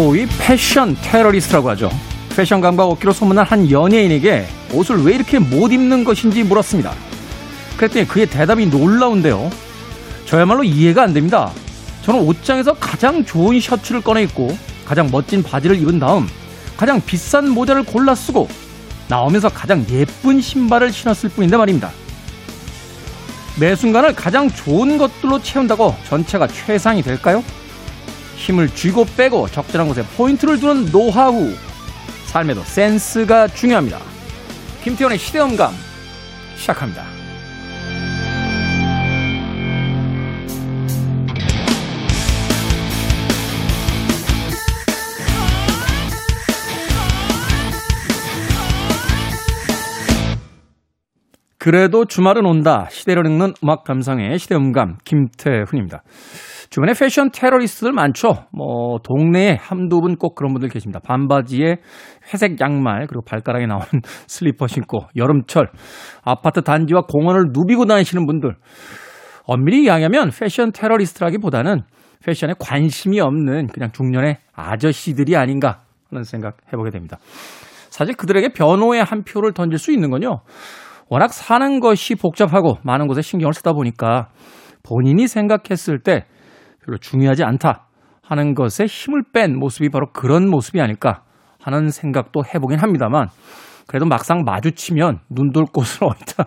소위 0.00 0.26
패션 0.38 0.96
테러리스트라고 1.02 1.68
하죠. 1.70 1.90
패션 2.34 2.62
감각 2.62 2.84
얻기로 2.86 3.12
소문난 3.12 3.44
한 3.44 3.70
연예인에게 3.70 4.46
옷을 4.72 5.04
왜 5.04 5.14
이렇게 5.14 5.38
못 5.38 5.70
입는 5.72 6.04
것인지 6.04 6.42
물었습니다. 6.42 6.94
그랬더니 7.76 8.08
그의 8.08 8.24
대답이 8.24 8.64
놀라운데요. 8.64 9.50
저야말로 10.24 10.64
이해가 10.64 11.02
안 11.02 11.12
됩니다. 11.12 11.50
저는 12.00 12.20
옷장에서 12.20 12.72
가장 12.80 13.26
좋은 13.26 13.60
셔츠를 13.60 14.00
꺼내 14.00 14.22
입고 14.22 14.56
가장 14.86 15.10
멋진 15.10 15.42
바지를 15.42 15.76
입은 15.76 15.98
다음 15.98 16.26
가장 16.78 16.98
비싼 17.04 17.50
모자를 17.50 17.82
골라 17.82 18.14
쓰고 18.14 18.48
나오면서 19.08 19.50
가장 19.50 19.84
예쁜 19.90 20.40
신발을 20.40 20.92
신었을 20.92 21.28
뿐인데 21.28 21.58
말입니다. 21.58 21.90
매 23.60 23.76
순간을 23.76 24.14
가장 24.14 24.50
좋은 24.50 24.96
것들로 24.96 25.42
채운다고 25.42 25.94
전체가 26.08 26.46
최상이 26.46 27.02
될까요? 27.02 27.44
힘을 28.40 28.74
쥐고 28.74 29.04
빼고 29.16 29.48
적절한 29.48 29.86
곳에 29.86 30.02
포인트를 30.16 30.58
두는 30.58 30.90
노하우. 30.90 31.52
삶에도 32.24 32.62
센스가 32.62 33.48
중요합니다. 33.48 33.98
김태현의 34.82 35.18
시대음감 35.18 35.72
시작합니다. 36.56 37.04
그래도 51.58 52.06
주말은 52.06 52.46
온다. 52.46 52.88
시대를 52.90 53.26
읽는 53.26 53.52
음악 53.62 53.84
감상의 53.84 54.38
시대음감 54.38 54.96
김태훈입니다. 55.04 56.02
주변에 56.70 56.92
패션 56.96 57.30
테러리스트들 57.32 57.92
많죠. 57.92 58.46
뭐 58.52 58.98
동네에 59.02 59.56
한두 59.60 60.00
분 60.00 60.14
꼭 60.14 60.36
그런 60.36 60.52
분들 60.52 60.68
계십니다. 60.68 61.00
반바지에 61.00 61.78
회색 62.32 62.60
양말 62.60 63.08
그리고 63.08 63.22
발가락에 63.24 63.66
나오는 63.66 63.86
슬리퍼 64.28 64.68
신고 64.68 65.00
여름철 65.16 65.68
아파트 66.22 66.62
단지와 66.62 67.02
공원을 67.08 67.46
누비고 67.52 67.86
다니시는 67.86 68.24
분들. 68.24 68.54
엄밀히 69.46 69.82
이야기하면 69.84 70.30
패션 70.30 70.70
테러리스트라기보다는 70.70 71.82
패션에 72.24 72.54
관심이 72.60 73.18
없는 73.20 73.68
그냥 73.68 73.90
중년의 73.90 74.36
아저씨들이 74.54 75.36
아닌가 75.36 75.80
하는 76.10 76.22
생각 76.22 76.58
해보게 76.72 76.90
됩니다. 76.90 77.16
사실 77.88 78.14
그들에게 78.14 78.50
변호의 78.50 79.02
한 79.02 79.24
표를 79.24 79.52
던질 79.54 79.78
수 79.78 79.90
있는 79.90 80.10
건요. 80.10 80.42
워낙 81.08 81.32
사는 81.32 81.80
것이 81.80 82.14
복잡하고 82.14 82.76
많은 82.84 83.08
곳에 83.08 83.22
신경을 83.22 83.54
쓰다 83.54 83.72
보니까 83.72 84.28
본인이 84.84 85.26
생각했을 85.26 85.98
때 85.98 86.26
별로 86.90 86.98
중요하지 86.98 87.44
않다 87.44 87.86
하는 88.22 88.54
것에 88.54 88.86
힘을 88.86 89.22
뺀 89.32 89.58
모습이 89.58 89.88
바로 89.90 90.08
그런 90.12 90.50
모습이 90.50 90.80
아닐까 90.80 91.22
하는 91.62 91.90
생각도 91.90 92.42
해보긴 92.44 92.78
합니다만 92.78 93.28
그래도 93.86 94.06
막상 94.06 94.42
마주치면 94.44 95.20
눈돌 95.30 95.66
곳을 95.72 96.04
어디다 96.10 96.44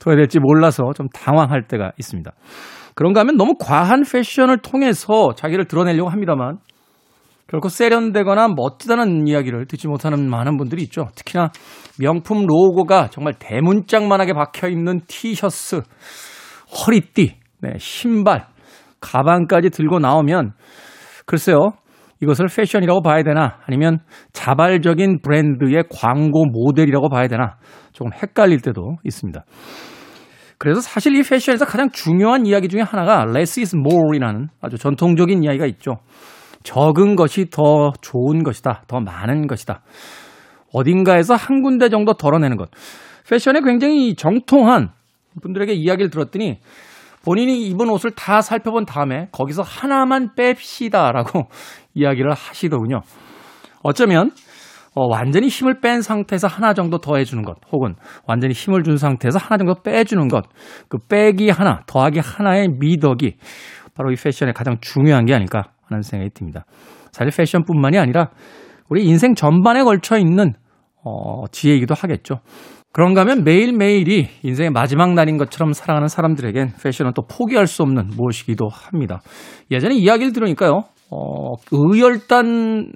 둬야 0.00 0.16
될지 0.16 0.38
몰라서 0.38 0.92
좀 0.94 1.08
당황할 1.08 1.66
때가 1.66 1.92
있습니다. 1.98 2.30
그런가 2.94 3.20
하면 3.20 3.36
너무 3.36 3.54
과한 3.58 4.02
패션을 4.02 4.58
통해서 4.58 5.34
자기를 5.34 5.66
드러내려고 5.66 6.08
합니다만 6.08 6.58
결코 7.46 7.68
세련되거나 7.68 8.48
멋지다는 8.48 9.26
이야기를 9.26 9.66
듣지 9.66 9.88
못하는 9.88 10.28
많은 10.28 10.56
분들이 10.58 10.82
있죠. 10.82 11.08
특히나 11.14 11.50
명품 11.98 12.44
로고가 12.46 13.08
정말 13.08 13.34
대문짝만하게 13.38 14.34
박혀 14.34 14.68
있는 14.68 15.00
티셔츠, 15.06 15.80
허리띠, 16.70 17.36
네, 17.60 17.72
신발, 17.78 18.48
가방까지 19.00 19.70
들고 19.70 19.98
나오면 19.98 20.52
글쎄요. 21.26 21.72
이것을 22.20 22.46
패션이라고 22.46 23.02
봐야 23.02 23.22
되나 23.22 23.58
아니면 23.66 24.00
자발적인 24.32 25.20
브랜드의 25.22 25.84
광고 25.90 26.46
모델이라고 26.46 27.08
봐야 27.08 27.28
되나 27.28 27.56
조금 27.92 28.12
헷갈릴 28.12 28.60
때도 28.60 28.96
있습니다. 29.04 29.44
그래서 30.58 30.80
사실 30.80 31.14
이 31.14 31.22
패션에서 31.22 31.64
가장 31.64 31.90
중요한 31.90 32.44
이야기 32.44 32.68
중에 32.68 32.80
하나가 32.80 33.24
less 33.28 33.60
is 33.60 33.76
more이라는 33.76 34.48
아주 34.60 34.76
전통적인 34.76 35.44
이야기가 35.44 35.66
있죠. 35.66 35.98
적은 36.64 37.14
것이 37.14 37.46
더 37.50 37.92
좋은 38.00 38.42
것이다. 38.42 38.82
더 38.88 38.98
많은 38.98 39.46
것이다. 39.46 39.82
어딘가에서 40.74 41.34
한 41.34 41.62
군데 41.62 41.88
정도 41.88 42.14
덜어내는 42.14 42.56
것. 42.56 42.68
패션에 43.30 43.60
굉장히 43.64 44.16
정통한 44.16 44.90
분들에게 45.40 45.72
이야기를 45.72 46.10
들었더니 46.10 46.58
본인이 47.28 47.66
입은 47.68 47.90
옷을 47.90 48.12
다 48.12 48.40
살펴본 48.40 48.86
다음에 48.86 49.28
거기서 49.32 49.60
하나만 49.60 50.30
뺍시다라고 50.34 51.48
이야기를 51.92 52.32
하시더군요. 52.32 53.02
어쩌면 53.82 54.30
어, 54.94 55.06
완전히 55.06 55.48
힘을 55.48 55.80
뺀 55.82 56.00
상태에서 56.00 56.46
하나 56.46 56.72
정도 56.72 56.96
더 56.96 57.16
해주는 57.18 57.44
것, 57.44 57.58
혹은 57.70 57.96
완전히 58.26 58.54
힘을 58.54 58.82
준 58.82 58.96
상태에서 58.96 59.38
하나 59.38 59.58
정도 59.58 59.74
빼주는 59.82 60.26
것, 60.28 60.46
그 60.88 60.96
빼기 61.06 61.50
하나, 61.50 61.82
더하기 61.86 62.20
하나의 62.20 62.68
미덕이 62.80 63.36
바로 63.94 64.10
이 64.10 64.14
패션의 64.16 64.54
가장 64.54 64.78
중요한 64.80 65.26
게 65.26 65.34
아닐까 65.34 65.64
하는 65.84 66.00
생각이 66.00 66.30
듭니다. 66.32 66.64
사실 67.12 67.30
패션뿐만이 67.36 67.98
아니라 67.98 68.30
우리 68.88 69.04
인생 69.04 69.34
전반에 69.34 69.82
걸쳐 69.82 70.16
있는 70.16 70.54
어, 71.04 71.44
지혜이기도 71.52 71.94
하겠죠. 71.94 72.40
그런가 72.98 73.20
하면 73.20 73.44
매일매일이 73.44 74.26
인생의 74.42 74.72
마지막 74.72 75.14
날인 75.14 75.36
것처럼 75.36 75.72
살아가는 75.72 76.08
사람들에겐 76.08 76.72
패션은 76.82 77.12
또 77.14 77.22
포기할 77.22 77.68
수 77.68 77.84
없는 77.84 78.08
무엇이기도 78.16 78.68
합니다. 78.68 79.20
예전에 79.70 79.94
이야기를 79.94 80.32
들으니까요, 80.32 80.82
어, 81.08 81.52
의열단 81.70 82.90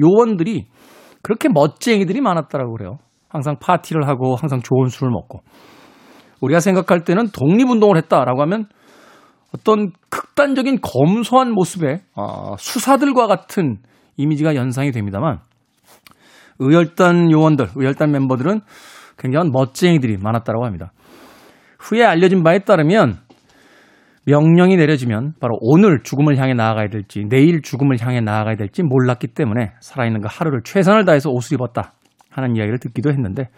요원들이 0.00 0.66
그렇게 1.22 1.48
멋쟁이들이 1.48 2.20
많았다라고 2.20 2.76
그래요. 2.76 2.98
항상 3.28 3.56
파티를 3.60 4.06
하고 4.06 4.36
항상 4.36 4.60
좋은 4.60 4.86
술을 4.86 5.10
먹고. 5.10 5.40
우리가 6.40 6.60
생각할 6.60 7.02
때는 7.02 7.30
독립운동을 7.32 7.96
했다라고 7.96 8.42
하면 8.42 8.66
어떤 9.52 9.90
극단적인 10.10 10.78
검소한 10.80 11.50
모습의 11.50 12.02
어, 12.14 12.54
수사들과 12.56 13.26
같은 13.26 13.78
이미지가 14.16 14.54
연상이 14.54 14.92
됩니다만 14.92 15.40
의열단 16.60 17.32
요원들, 17.32 17.70
의열단 17.74 18.12
멤버들은 18.12 18.60
굉장한 19.20 19.52
멋쟁이들이 19.52 20.16
많았다고 20.16 20.64
합니다. 20.64 20.92
후에 21.78 22.04
알려진 22.04 22.42
바에 22.42 22.60
따르면 22.60 23.18
명령이 24.26 24.76
내려지면 24.76 25.34
바로 25.40 25.56
오늘 25.60 26.02
죽음을 26.02 26.36
향해 26.38 26.54
나아가야 26.54 26.88
될지 26.88 27.24
내일 27.28 27.62
죽음을 27.62 27.96
향해 28.00 28.20
나아가야 28.20 28.56
될지 28.56 28.82
몰랐기 28.82 29.28
때문에 29.28 29.72
살아있는 29.80 30.20
그 30.20 30.28
하루를 30.30 30.60
최선을 30.64 31.04
다해서 31.04 31.30
옷을 31.30 31.54
입었다 31.54 31.92
하는 32.30 32.56
이야기를 32.56 32.78
듣기도 32.78 33.10
했는데 33.10 33.48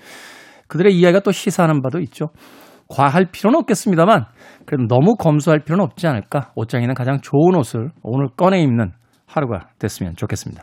그들의 0.69 0.95
이야기가 0.95 1.21
또 1.21 1.33
시사하는 1.33 1.83
바도 1.83 2.01
있죠. 2.01 2.29
과할 2.89 3.27
필요는 3.31 3.59
없겠습니다만 3.61 4.27
그래도 4.67 4.87
너무 4.87 5.17
검소할 5.17 5.61
필요는 5.65 5.85
없지 5.85 6.07
않을까. 6.07 6.53
옷장에는 6.55 6.95
가장 6.95 7.21
좋은 7.21 7.55
옷을 7.57 7.91
오늘 8.03 8.29
꺼내 8.37 8.61
입는 8.61 8.93
하루가 9.27 9.69
됐으면 9.79 10.15
좋겠습니다. 10.17 10.63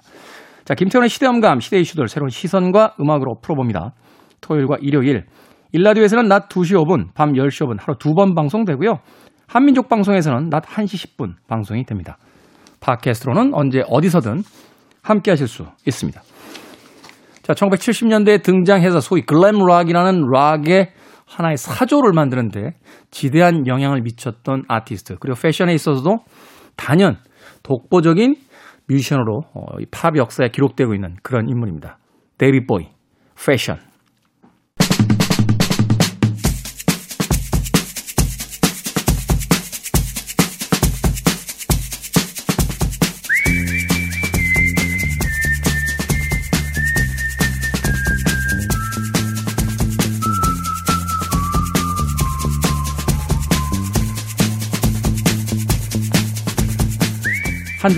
자, 0.64 0.76
김태훈의 0.76 1.10
시대음감, 1.10 1.60
시대 1.60 1.80
이슈들 1.80 2.08
새로운 2.08 2.30
시선과 2.30 2.96
음악으로 3.00 3.40
풀어봅니다. 3.42 3.94
토요일과 4.42 4.78
일요일. 4.82 5.26
일라디오에서는 5.72 6.28
낮 6.28 6.50
2시 6.50 6.76
5분, 6.76 7.14
밤 7.14 7.34
10시 7.34 7.66
5분 7.66 7.78
하루 7.80 7.98
두 7.98 8.14
번 8.14 8.34
방송되고요. 8.36 9.00
한민족 9.48 9.90
방송에서는 9.90 10.50
낮 10.50 10.64
1시 10.64 11.18
10분 11.18 11.34
방송이 11.48 11.84
됩니다. 11.86 12.18
팟캐스트로는 12.82 13.54
언제 13.54 13.84
어디서든 13.88 14.44
함께 15.02 15.32
하실 15.32 15.48
수 15.48 15.66
있습니다. 15.86 16.22
자, 17.42 17.54
1970년대에 17.54 18.44
등장해서 18.44 19.00
소위 19.00 19.22
글램 19.22 19.66
락이라는 19.66 20.22
락의 20.32 20.92
하나의 21.26 21.58
사조를 21.58 22.12
만드는데 22.14 22.76
지대한 23.12 23.68
영향을 23.68 24.02
미쳤던 24.02 24.64
아티스트 24.68 25.18
그리고 25.20 25.40
패션에 25.40 25.74
있어서도 25.74 26.20
단연 26.76 27.18
독보적인 27.64 28.36
뮤지션으로 28.88 29.42
어, 29.54 29.62
팝 29.92 30.16
역사에 30.16 30.50
기록되고 30.50 30.94
있는 30.96 31.16
그런 31.22 31.48
인물입니다. 31.50 31.98
데이비 32.38 32.66
보이, 32.66 32.88
패션. 33.46 33.80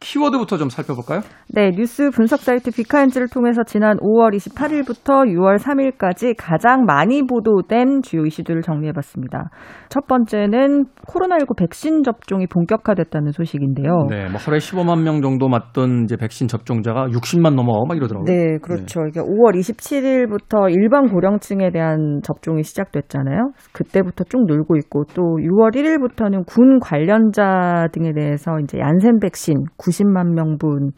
키워드부터 0.00 0.56
좀 0.56 0.70
살펴볼까요? 0.70 1.20
네, 1.52 1.70
뉴스 1.70 2.10
분석 2.10 2.40
사이트 2.40 2.70
빅카인즈를 2.70 3.28
통해서 3.28 3.62
지난 3.64 3.98
5월 3.98 4.34
28일부터 4.34 5.26
6월 5.26 5.58
3일까지 5.58 6.34
가장 6.38 6.84
많이 6.86 7.26
보도된 7.26 8.00
주요 8.02 8.24
이슈들을 8.24 8.62
정리해봤습니다. 8.62 9.50
첫 9.90 10.06
번째는 10.06 10.86
코로나19 11.06 11.56
백신 11.58 12.02
접종이 12.02 12.46
본격화됐다는 12.46 13.32
소식인데요. 13.32 14.06
네, 14.08 14.28
뭐 14.28 14.40
하루에 14.40 14.58
15만 14.58 15.02
명 15.02 15.20
정도 15.20 15.48
맞던 15.48 16.04
이제 16.04 16.16
백신 16.16 16.48
접종자가 16.48 17.08
60만 17.08 17.54
넘어 17.54 17.84
막 17.86 17.96
이러더라고요. 17.96 18.24
네, 18.24 18.58
그렇죠. 18.62 19.00
이게 19.06 19.20
5월 19.20 19.54
27일부터 19.54 20.70
일반 20.70 21.10
고령층에 21.10 21.70
대한 21.72 22.20
접종이 22.22 22.62
시작됐잖아요. 22.62 23.50
그때부터 23.72 24.24
쭉 24.24 24.46
늘고 24.46 24.76
있고 24.76 25.04
또 25.14 25.22
6월 25.22 25.74
1일부터는 25.74 26.46
군 26.46 26.78
관련자 26.80 27.88
등에 27.92 28.12
대해서 28.14 28.58
이제 28.62 28.78
얀센 28.78 29.18
백신 29.20 29.56
90만 29.90 30.34
명분 30.34 30.92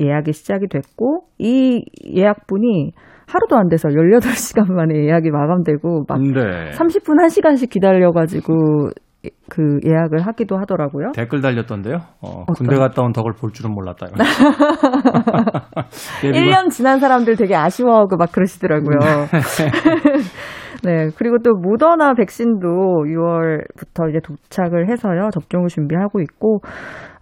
예약이 0.00 0.32
시작이 0.32 0.68
됐고 0.68 1.24
이 1.38 1.84
예약분이 2.14 2.92
하루도 3.26 3.56
안 3.56 3.68
돼서 3.68 3.88
18시간 3.88 4.70
만에 4.74 4.94
예약이 5.06 5.30
마감되고 5.30 6.04
막 6.08 6.20
네. 6.20 6.70
30분 6.70 7.18
1시간씩 7.24 7.70
기다려 7.70 8.12
가지고 8.12 8.90
그 9.48 9.80
예약을 9.84 10.24
하기도 10.26 10.56
하더라고요. 10.58 11.10
댓글 11.12 11.40
달렸던데요. 11.40 11.96
어? 12.20 12.44
군대 12.54 12.76
갔다 12.76 13.02
온 13.02 13.12
덕을 13.12 13.32
볼 13.32 13.50
줄은 13.50 13.72
몰랐다. 13.72 14.06
이거. 14.14 14.24
예, 16.24 16.30
1년 16.30 16.70
지난 16.70 17.00
사람들 17.00 17.34
되게 17.34 17.56
아쉬워하고 17.56 18.16
막 18.16 18.30
그러시더라고요. 18.30 18.98
네. 20.84 21.08
그리고 21.18 21.38
또 21.38 21.54
모더나 21.54 22.14
백신도 22.14 22.68
6월부터 23.06 24.10
이제 24.10 24.20
도착을 24.22 24.88
해서요. 24.90 25.30
접종을 25.32 25.68
준비하고 25.68 26.20
있고, 26.20 26.60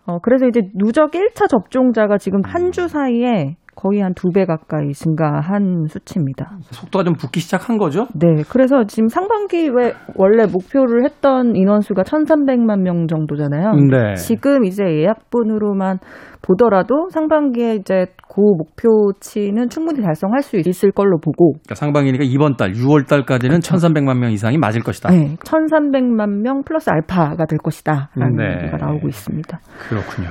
어, 0.07 0.19
그래서 0.21 0.47
이제 0.47 0.61
누적 0.75 1.13
1차 1.13 1.49
접종자가 1.49 2.19
지금 2.19 2.43
한 2.45 2.71
주 2.73 2.89
사이에 2.89 3.57
거의 3.77 4.01
한 4.01 4.13
두 4.15 4.31
배 4.33 4.45
가까이 4.47 4.93
증가한 4.93 5.87
수치입니다. 5.89 6.59
속도가 6.71 7.05
좀 7.05 7.15
붙기 7.15 7.41
시작한 7.41 7.79
거죠? 7.79 8.07
네. 8.15 8.43
그래서 8.49 8.85
지금 8.85 9.09
상반기에 9.09 9.71
원래 10.17 10.47
목표를 10.47 11.05
했던 11.05 11.55
인원수가 11.57 12.03
1,300만 12.03 12.81
명 12.81 13.07
정도잖아요. 13.07 13.73
네. 13.91 14.15
지금 14.15 14.65
이제 14.65 14.85
예약분으로만 14.85 15.99
보더라도 16.43 17.09
상반기에 17.11 17.77
이제 17.77 18.07
그 18.29 18.41
목표치는 18.41 19.69
충분히 19.71 20.03
달성할 20.03 20.43
수 20.43 20.57
있을 20.57 20.91
걸로 20.93 21.19
보고 21.19 21.53
그러니까 21.53 21.75
상반기니까 21.75 22.25
이번 22.27 22.57
달 22.57 22.73
6월 22.73 23.07
달까지는 23.09 23.61
1,300만 23.61 24.19
명 24.19 24.31
이상이 24.33 24.59
맞을 24.59 24.83
것이다. 24.83 25.11
네, 25.11 25.37
1,300만 25.37 26.43
명 26.43 26.63
플러스 26.65 26.91
알파가 26.91 27.47
될 27.47 27.59
것이다라는 27.59 28.37
네. 28.37 28.59
얘기가 28.63 28.77
나오고 28.77 29.09
있습니다. 29.09 29.59
그렇군요. 29.89 30.29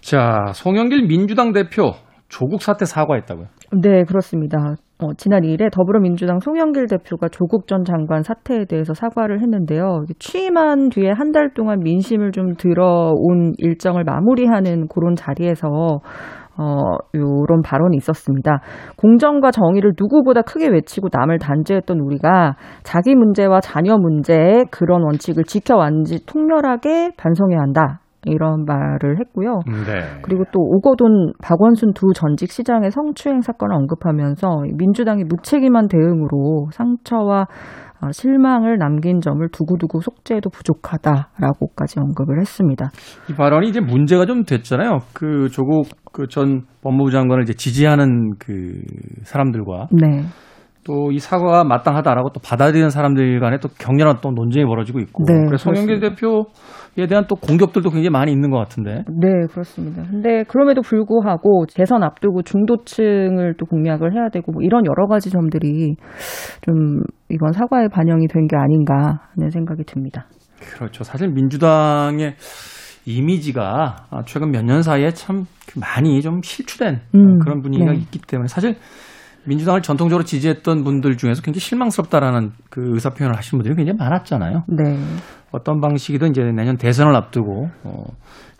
자, 0.00 0.52
송영길 0.54 1.06
민주당 1.08 1.52
대표 1.52 1.92
조국 2.28 2.62
사태 2.62 2.84
사과했다고요. 2.84 3.46
네, 3.82 4.04
그렇습니다. 4.04 4.76
어, 4.98 5.12
지난 5.16 5.42
2일에 5.42 5.70
더불어민주당 5.70 6.40
송영길 6.40 6.86
대표가 6.86 7.28
조국 7.28 7.66
전 7.66 7.84
장관 7.84 8.22
사태에 8.22 8.64
대해서 8.64 8.94
사과를 8.94 9.42
했는데요. 9.42 10.04
취임한 10.18 10.88
뒤에 10.88 11.10
한 11.10 11.32
달 11.32 11.52
동안 11.52 11.80
민심을 11.80 12.32
좀 12.32 12.54
들어온 12.54 13.52
일정을 13.58 14.04
마무리하는 14.04 14.88
그런 14.88 15.14
자리에서 15.14 15.68
어, 16.58 16.78
요런 17.14 17.60
발언이 17.62 17.98
있었습니다. 17.98 18.62
공정과 18.96 19.50
정의를 19.50 19.92
누구보다 19.98 20.40
크게 20.40 20.68
외치고 20.68 21.08
남을 21.12 21.38
단죄했던 21.38 22.00
우리가 22.00 22.56
자기 22.82 23.14
문제와 23.14 23.60
자녀 23.60 23.98
문제에 23.98 24.64
그런 24.70 25.02
원칙을 25.02 25.44
지켜왔는지 25.44 26.24
통렬하게 26.24 27.10
반성해야 27.18 27.60
한다. 27.60 28.00
이런 28.26 28.64
말을 28.64 29.18
했고요. 29.20 29.60
네. 29.66 30.20
그리고 30.22 30.44
또 30.52 30.60
오거돈 30.60 31.32
박원순 31.42 31.94
두 31.94 32.12
전직 32.14 32.50
시장의 32.50 32.90
성추행 32.90 33.40
사건을 33.40 33.74
언급하면서 33.74 34.62
민주당이 34.76 35.24
무책임한 35.24 35.88
대응으로 35.88 36.68
상처와 36.72 37.46
어, 38.02 38.12
실망을 38.12 38.76
남긴 38.76 39.22
점을 39.22 39.48
두고두고 39.50 40.00
속죄해도 40.00 40.50
부족하다라고까지 40.50 41.98
언급을 41.98 42.40
했습니다. 42.40 42.90
이 43.30 43.34
발언이 43.34 43.68
이제 43.68 43.80
문제가 43.80 44.26
좀 44.26 44.44
됐잖아요. 44.44 44.98
그 45.14 45.48
조국 45.48 45.86
그 46.12 46.26
전 46.28 46.62
법무부 46.82 47.10
장관을 47.10 47.42
이제 47.44 47.54
지지하는 47.54 48.32
그 48.38 48.82
사람들과 49.24 49.88
네. 49.92 50.22
또이 50.84 51.18
사과가 51.18 51.64
마땅하다라고 51.64 52.30
또 52.30 52.40
받아들이는 52.40 52.90
사람들 52.90 53.40
간에 53.40 53.58
또 53.58 53.68
격렬한 53.78 54.18
또 54.22 54.30
논쟁이 54.30 54.64
벌어지고 54.66 55.00
있고. 55.00 55.24
네, 55.24 55.34
그래서 55.46 55.64
송영길 55.64 56.00
대표 56.00 56.44
에 56.98 57.06
대한 57.06 57.26
또 57.28 57.36
공격들도 57.36 57.90
굉장히 57.90 58.08
많이 58.10 58.32
있는 58.32 58.50
것 58.50 58.56
같은데. 58.58 59.04
네, 59.20 59.46
그렇습니다. 59.50 60.02
근데 60.10 60.44
그럼에도 60.44 60.80
불구하고 60.80 61.66
대선 61.74 62.02
앞두고 62.02 62.42
중도층을 62.42 63.54
또 63.58 63.66
공략을 63.66 64.14
해야 64.14 64.30
되고 64.30 64.50
뭐 64.50 64.62
이런 64.62 64.86
여러 64.86 65.06
가지 65.06 65.28
점들이 65.30 65.96
좀 66.62 67.02
이번 67.28 67.52
사과에 67.52 67.88
반영이 67.88 68.28
된 68.28 68.46
게 68.46 68.56
아닌가 68.56 69.20
하는 69.34 69.50
생각이 69.50 69.84
듭니다. 69.84 70.26
그렇죠. 70.74 71.04
사실 71.04 71.28
민주당의 71.28 72.34
이미지가 73.06 73.96
아, 74.10 74.22
최근 74.24 74.50
몇 74.50 74.64
년 74.64 74.82
사이에 74.82 75.10
참 75.10 75.44
많이 75.78 76.20
좀 76.22 76.40
실추된 76.42 77.00
음, 77.14 77.38
그런 77.40 77.60
분위기가 77.60 77.92
네. 77.92 77.98
있기 77.98 78.20
때문에 78.26 78.48
사실 78.48 78.76
민주당을 79.46 79.82
전통적으로 79.82 80.24
지지했던 80.24 80.84
분들 80.84 81.16
중에서 81.16 81.42
굉장히 81.42 81.60
실망스럽다라는 81.60 82.50
그 82.70 82.94
의사 82.94 83.10
표현을 83.10 83.36
하신 83.36 83.58
분들이 83.58 83.74
굉장히 83.74 83.96
많았잖아요. 83.98 84.64
네. 84.68 84.98
어떤 85.52 85.80
방식이든 85.80 86.30
이제 86.30 86.42
내년 86.42 86.76
대선을 86.76 87.14
앞두고 87.14 87.68
어, 87.84 88.04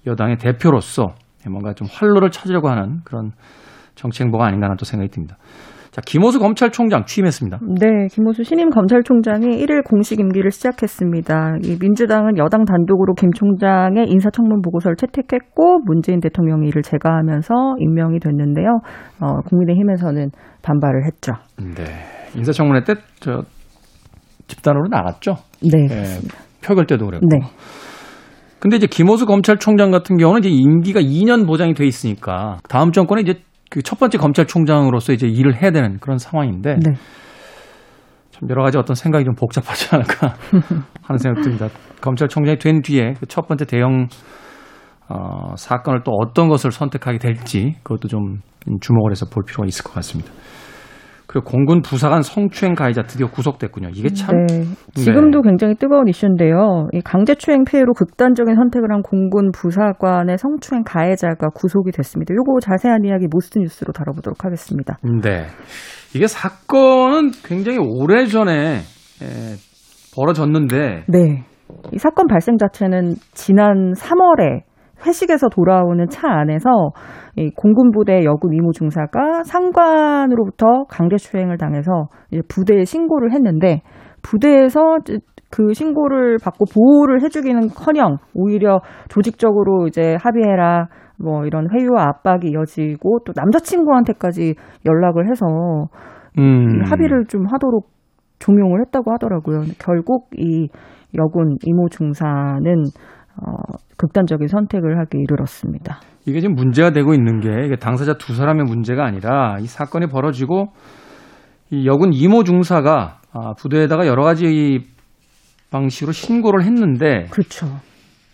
여당의 0.06 0.36
대표로서 0.36 1.14
뭔가 1.48 1.74
좀 1.74 1.86
활로를 1.90 2.30
찾으려고 2.30 2.68
하는 2.68 3.00
그런 3.04 3.32
정치 3.94 4.22
행보가 4.22 4.46
아닌가 4.46 4.66
하는 4.66 4.76
또 4.76 4.84
생각이 4.84 5.10
듭니다. 5.10 5.36
자, 5.96 6.02
김호수 6.04 6.38
검찰총장 6.40 7.06
취임했습니다. 7.06 7.58
네, 7.80 8.08
김호수 8.10 8.44
신임 8.44 8.68
검찰총장이 8.68 9.46
1일 9.46 9.82
공식 9.82 10.20
임기를 10.20 10.50
시작했습니다. 10.50 11.56
이 11.64 11.78
민주당은 11.80 12.36
여당 12.36 12.66
단독으로 12.66 13.14
김 13.14 13.32
총장의 13.32 14.06
인사청문 14.06 14.60
보고서를 14.60 14.96
채택했고 14.96 15.78
문재인 15.86 16.20
대통령이 16.20 16.68
이를 16.68 16.82
제거하면서 16.82 17.76
임명이 17.78 18.20
됐는데요. 18.20 18.80
어, 19.20 19.40
국민의힘에서는 19.48 20.28
반발을 20.62 21.06
했죠. 21.06 21.32
네. 21.56 21.84
인사청문회 22.36 22.84
때 22.84 22.92
저 23.20 23.42
집단으로 24.48 24.88
나갔죠. 24.90 25.36
네, 25.62 25.84
예, 25.84 25.86
그렇습니다. 25.88 26.36
표결 26.62 26.86
때도 26.86 27.06
그랬고. 27.06 27.26
네, 27.26 27.38
근데 28.58 28.76
이제 28.76 28.86
김호수 28.86 29.24
검찰총장 29.24 29.90
같은 29.90 30.18
경우는 30.18 30.44
이제 30.44 30.50
임기가 30.50 31.00
2년 31.00 31.46
보장이 31.46 31.72
돼 31.72 31.86
있으니까 31.86 32.58
다음 32.68 32.92
정권에 32.92 33.22
이제 33.22 33.40
그 33.70 33.82
첫 33.82 33.98
번째 33.98 34.18
검찰총장으로서 34.18 35.12
이제 35.12 35.26
일을 35.26 35.60
해야 35.60 35.70
되는 35.70 35.98
그런 35.98 36.18
상황인데 36.18 36.76
네. 36.76 36.92
참 38.30 38.48
여러 38.50 38.62
가지 38.62 38.78
어떤 38.78 38.94
생각이 38.94 39.24
좀 39.24 39.34
복잡하지 39.34 39.94
않을까 39.94 40.34
하는 41.02 41.18
생각이 41.18 41.42
듭니다. 41.42 41.68
검찰총장이 42.00 42.58
된 42.58 42.82
뒤에 42.82 43.14
그 43.14 43.26
첫 43.26 43.46
번째 43.48 43.64
대형 43.64 44.08
어, 45.08 45.54
사건을 45.56 46.02
또 46.04 46.12
어떤 46.12 46.48
것을 46.48 46.72
선택하게 46.72 47.18
될지 47.18 47.76
그것도 47.82 48.08
좀 48.08 48.40
주목을 48.80 49.12
해서 49.12 49.26
볼 49.26 49.44
필요가 49.44 49.66
있을 49.66 49.84
것 49.84 49.94
같습니다. 49.94 50.32
그리고 51.36 51.50
공군 51.50 51.82
부사관 51.82 52.22
성추행 52.22 52.74
가해자 52.74 53.02
드디어 53.02 53.26
구속됐군요. 53.26 53.90
이게 53.92 54.08
참 54.08 54.46
네. 54.46 54.64
지금도 54.94 55.42
굉장히 55.42 55.74
뜨거운 55.74 56.08
이슈인데요. 56.08 56.88
이 56.94 57.02
강제추행 57.02 57.64
피해로 57.64 57.92
극단적인 57.92 58.54
선택을 58.54 58.90
한 58.90 59.02
공군 59.02 59.50
부사관의 59.52 60.38
성추행 60.38 60.82
가해자가 60.82 61.48
구속이 61.54 61.90
됐습니다. 61.90 62.34
요거 62.34 62.60
자세한 62.60 63.04
이야기 63.04 63.26
모스트 63.30 63.58
뉴스로 63.58 63.92
다뤄보도록 63.92 64.46
하겠습니다. 64.46 64.96
네. 65.22 65.44
이게 66.14 66.26
사건은 66.26 67.32
굉장히 67.44 67.78
오래 67.78 68.24
전에 68.24 68.78
벌어졌는데 70.14 71.04
네. 71.06 71.44
이 71.92 71.98
사건 71.98 72.28
발생 72.28 72.56
자체는 72.56 73.16
지난 73.34 73.92
3월에 73.92 74.62
회식에서 75.04 75.48
돌아오는 75.48 76.06
차 76.08 76.28
안에서 76.28 76.90
이 77.36 77.50
공군부대 77.50 78.24
여군 78.24 78.54
이모 78.54 78.72
중사가 78.72 79.42
상관으로부터 79.44 80.84
강제 80.88 81.16
추행을 81.16 81.58
당해서 81.58 82.08
이제 82.30 82.42
부대에 82.48 82.84
신고를 82.84 83.32
했는데 83.32 83.82
부대에서 84.22 84.98
이제 85.02 85.18
그 85.50 85.72
신고를 85.74 86.38
받고 86.42 86.64
보호를 86.74 87.22
해주기는커녕 87.22 88.18
오히려 88.34 88.80
조직적으로 89.08 89.86
이제 89.86 90.16
합의해라 90.20 90.88
뭐 91.18 91.46
이런 91.46 91.68
회유와 91.72 92.08
압박이 92.08 92.50
이어지고 92.50 93.20
또 93.24 93.32
남자친구한테까지 93.34 94.54
연락을 94.84 95.30
해서 95.30 95.46
음. 96.38 96.82
합의를 96.84 97.24
좀 97.26 97.46
하도록 97.46 97.86
종용을 98.38 98.82
했다고 98.82 99.12
하더라고요. 99.12 99.62
결국 99.78 100.28
이 100.36 100.68
여군 101.16 101.56
이모 101.64 101.88
중사는 101.88 102.84
어, 103.42 103.76
극단적인 103.96 104.48
선택을 104.48 104.98
하기 105.00 105.18
이르렀습니다. 105.18 106.00
이게 106.26 106.40
지금 106.40 106.54
문제가 106.54 106.90
되고 106.90 107.14
있는 107.14 107.40
게 107.40 107.76
당사자 107.76 108.14
두 108.14 108.34
사람의 108.34 108.64
문제가 108.64 109.04
아니라 109.04 109.58
이 109.60 109.66
사건이 109.66 110.06
벌어지고 110.06 110.72
이 111.70 111.86
여군 111.86 112.12
이모 112.12 112.44
중사가 112.44 113.20
아, 113.32 113.52
부대에다가 113.58 114.06
여러 114.06 114.22
가지 114.22 114.80
방식으로 115.70 116.12
신고를 116.12 116.64
했는데 116.64 117.26
그렇죠. 117.30 117.66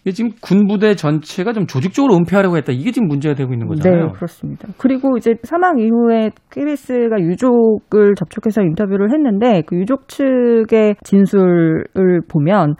이게 0.04 0.10
지금 0.12 0.32
군부대 0.40 0.96
전체가 0.96 1.52
좀 1.52 1.66
조직적으로 1.66 2.16
은폐하려고 2.16 2.56
했다. 2.56 2.72
이게 2.72 2.90
지금 2.90 3.06
문제가 3.06 3.34
되고 3.36 3.52
있는 3.52 3.68
거잖아요. 3.68 4.06
네, 4.06 4.12
그렇습니다. 4.12 4.68
그리고 4.76 5.16
이제 5.16 5.34
사망 5.44 5.78
이후에 5.78 6.30
KBS가 6.50 7.20
유족을 7.20 8.14
접촉해서 8.16 8.62
인터뷰를 8.62 9.12
했는데 9.12 9.62
그 9.64 9.76
유족 9.76 10.08
측의 10.08 10.96
진술을 11.04 12.22
보면 12.28 12.74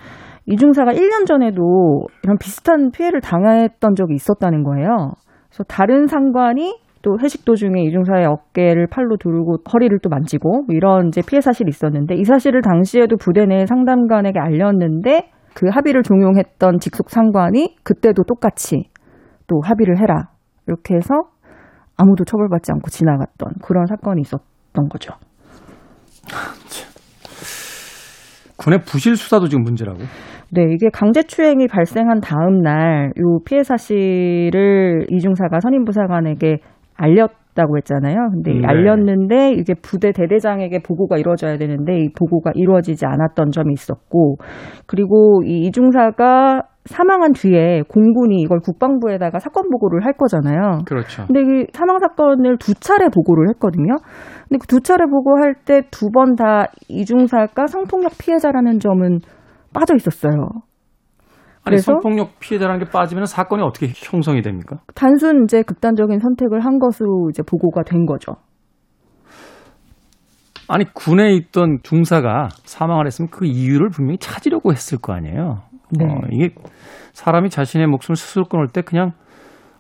이중사가 0.47 0.93
1년 0.93 1.27
전에도 1.27 2.07
이런 2.25 2.37
비슷한 2.39 2.91
피해를 2.91 3.21
당했던 3.21 3.95
적이 3.95 4.15
있었다는 4.15 4.65
거예요. 4.65 5.13
그래서 5.49 5.65
다른 5.65 6.07
상관이 6.07 6.79
또 7.03 7.19
회식 7.21 7.45
도중에 7.45 7.83
이중사의 7.83 8.27
어깨를 8.27 8.87
팔로 8.87 9.17
두르고 9.17 9.59
허리를 9.73 9.99
또 10.03 10.09
만지고 10.09 10.63
뭐 10.63 10.67
이런 10.71 11.09
이제 11.09 11.21
피해 11.27 11.41
사실이 11.41 11.69
있었는데 11.69 12.15
이 12.15 12.25
사실을 12.25 12.63
당시에도 12.63 13.17
부대 13.17 13.45
내 13.45 13.67
상담관에게 13.67 14.39
알렸는데 14.39 15.31
그 15.55 15.69
합의를 15.69 16.03
종용했던 16.03 16.79
직속 16.79 17.11
상관이 17.11 17.77
그때도 17.83 18.23
똑같이 18.25 18.89
또 19.49 19.61
합의를 19.63 19.99
해라 20.01 20.31
이렇게 20.67 20.95
해서 20.95 21.15
아무도 21.97 22.25
처벌받지 22.25 22.73
않고 22.73 22.89
지나갔던 22.89 23.55
그런 23.63 23.87
사건이 23.87 24.23
있었던 24.23 24.89
거죠. 24.89 25.13
군의 28.63 28.79
부실 28.81 29.17
수사도 29.17 29.49
지금 29.49 29.65
문제라고. 29.65 29.99
네, 30.51 30.65
이게 30.71 30.89
강제추행이 30.93 31.67
발생한 31.67 32.21
다음 32.21 32.63
날, 32.63 33.11
요 33.19 33.39
피해 33.45 33.63
사실을 33.63 35.07
이중사가 35.11 35.61
선임부사관에게 35.61 36.59
알렸다고 36.95 37.79
했잖아요. 37.79 38.31
근데 38.33 38.53
네. 38.53 38.61
알렸는데 38.65 39.53
이게 39.53 39.75
부대 39.75 40.13
대대장에게 40.13 40.81
보고가 40.87 41.17
이루어져야 41.17 41.57
되는데 41.57 42.01
이 42.01 42.09
보고가 42.13 42.53
이루어지지 42.55 43.07
않았던 43.07 43.51
점이 43.51 43.73
있었고, 43.73 44.37
그리고 44.87 45.43
이 45.45 45.67
이중사가 45.67 46.63
사망한 46.85 47.33
뒤에 47.33 47.83
공군이 47.89 48.41
이걸 48.43 48.59
국방부에다가 48.61 49.39
사건 49.39 49.71
보고를 49.71 50.05
할 50.05 50.15
거잖아요. 50.15 50.81
그렇죠. 50.85 51.27
근데 51.27 51.41
이 51.41 51.67
사망 51.73 51.99
사건을 52.01 52.59
두 52.59 52.75
차례 52.75 53.09
보고를 53.09 53.49
했거든요. 53.51 53.97
근데 54.49 54.59
그 54.59 54.67
두 54.67 54.81
차례 54.81 55.07
보고할 55.07 55.55
때 55.65 55.83
두 55.91 56.11
번 56.11 56.35
다 56.37 56.67
이중사가 56.89 57.67
성폭력 57.69 58.13
피해자라는 58.19 58.81
점은 58.81 59.21
빠져 59.73 59.95
있었어요. 59.95 60.33
아니? 61.65 61.79
성폭력 61.79 62.41
피해자라는 62.41 62.85
게 62.85 62.91
빠지면 62.91 63.27
사건이 63.27 63.63
어떻게 63.63 63.87
형성이 63.95 64.43
됩니까? 64.43 64.79
단순 64.97 65.45
이제 65.45 65.63
극단적인 65.63 66.19
선택을 66.19 66.65
한 66.65 66.81
것으로 66.81 67.29
이제 67.31 67.43
보고가 67.45 67.85
된 67.85 68.05
거죠. 68.07 68.33
아니 70.69 70.85
군에 70.93 71.33
있던 71.35 71.79
중사가 71.83 72.49
사망을 72.65 73.07
했으면 73.07 73.29
그 73.31 73.45
이유를 73.47 73.91
분명히 73.91 74.19
찾으려고 74.19 74.73
했을 74.73 74.99
거 74.99 75.13
아니에요. 75.13 75.61
네. 75.99 76.07
어, 76.07 76.21
이게 76.31 76.55
사람이 77.13 77.51
자신의 77.51 77.87
목숨을 77.87 78.17
스스로 78.17 78.45
끊을 78.45 78.69
때 78.73 78.83
그냥 78.83 79.13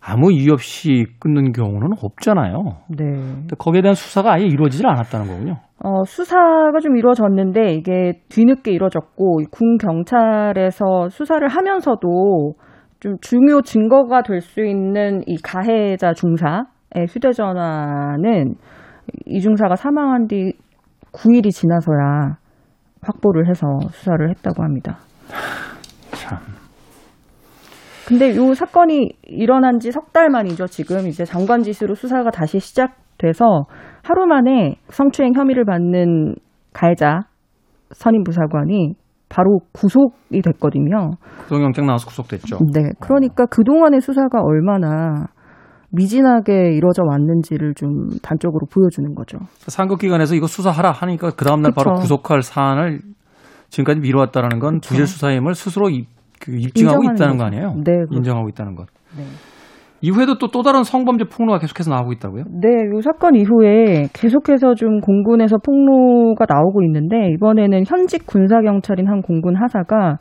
아무 0.04 0.33
이유 0.33 0.52
없이 0.52 1.07
끊는 1.21 1.52
경우는 1.52 1.90
없잖아요. 2.02 2.59
네. 2.88 3.04
근데 3.04 3.57
거기에 3.57 3.83
대한 3.83 3.95
수사가 3.95 4.35
아예 4.35 4.45
이루어지질 4.45 4.87
않았다는 4.87 5.26
거군요. 5.28 5.57
어, 5.85 6.02
수사가 6.04 6.81
좀 6.83 6.97
이루어졌는데 6.97 7.75
이게 7.75 8.21
뒤늦게 8.28 8.73
이루어졌고 8.73 9.42
이군 9.42 9.78
경찰에서 9.78 11.09
수사를 11.09 11.47
하면서도 11.47 12.54
좀 13.00 13.16
중요 13.21 13.62
증거가 13.62 14.23
될 14.23 14.40
수 14.40 14.61
있는 14.64 15.23
이 15.26 15.37
가해자 15.42 16.12
중사의 16.12 17.07
휴대전화는 17.09 18.54
이 19.26 19.40
중사가 19.40 19.76
사망한 19.76 20.26
뒤 20.26 20.52
9일이 21.12 21.50
지나서야 21.50 22.37
확보를 23.02 23.49
해서 23.49 23.66
수사를 23.90 24.28
했다고 24.31 24.62
합니다. 24.62 24.99
참. 26.23 26.38
근데 28.07 28.35
요 28.37 28.52
사건이 28.55 29.11
일어난 29.25 29.79
지 29.79 29.91
석 29.91 30.12
달 30.12 30.29
만이죠. 30.29 30.67
지금 30.67 31.07
이제 31.07 31.25
장관 31.25 31.62
지시로 31.62 31.95
수사가 31.95 32.31
다시 32.31 32.59
시작돼서 32.59 33.64
하루 34.02 34.26
만에 34.26 34.76
성추행 34.91 35.33
혐의를 35.35 35.64
받는 35.64 36.35
가해자 36.75 37.21
선임 37.93 38.25
부사관이 38.25 38.95
바로 39.29 39.61
구속이 39.73 40.43
됐거든요. 40.43 41.12
구속영장 41.49 41.87
나와서 41.87 42.07
구속됐죠. 42.09 42.59
네. 42.75 42.91
그러니까 43.00 43.47
그동안의 43.47 44.00
수사가 44.02 44.43
얼마나 44.43 45.26
미진하게 45.91 46.73
이루어져 46.75 47.02
왔는지를 47.05 47.75
좀 47.75 48.09
단적으로 48.23 48.67
보여주는 48.73 49.14
거죠. 49.14 49.38
상급 49.69 50.00
기관에서 50.00 50.35
이거 50.35 50.47
수사하라 50.47 50.91
하니까 50.91 51.31
그 51.31 51.45
다음날 51.45 51.73
바로. 51.75 51.93
구속할 51.95 52.43
사안을 52.43 53.00
지금까지 53.73 54.00
미뤄왔다는 54.00 54.59
건 54.59 54.75
그쵸. 54.75 54.91
부실 54.91 55.07
수사임을 55.07 55.55
스스로 55.55 55.88
입, 55.88 56.07
그 56.41 56.52
입증하고 56.55 57.02
있다는 57.05 57.37
거죠. 57.37 57.38
거 57.38 57.45
아니에요? 57.45 57.75
네, 57.85 57.93
그렇죠. 57.97 58.14
인정하고 58.17 58.49
있다는 58.50 58.75
것. 58.75 58.87
네. 59.17 59.25
이후에도 60.02 60.37
또 60.37 60.49
또 60.49 60.62
다른 60.62 60.83
성범죄 60.83 61.25
폭로가 61.33 61.59
계속해서 61.59 61.91
나오고 61.91 62.12
있다고요? 62.12 62.45
네, 62.61 62.69
이 62.69 63.02
사건 63.02 63.35
이후에 63.37 64.09
계속해서 64.12 64.75
좀 64.75 65.00
공군에서 65.00 65.57
폭로가 65.64 66.45
나오고 66.49 66.83
있는데 66.85 67.31
이번에는 67.35 67.85
현직 67.87 68.26
군사 68.26 68.61
경찰인 68.61 69.09
한 69.09 69.23
공군 69.23 69.57
하사가 69.57 70.19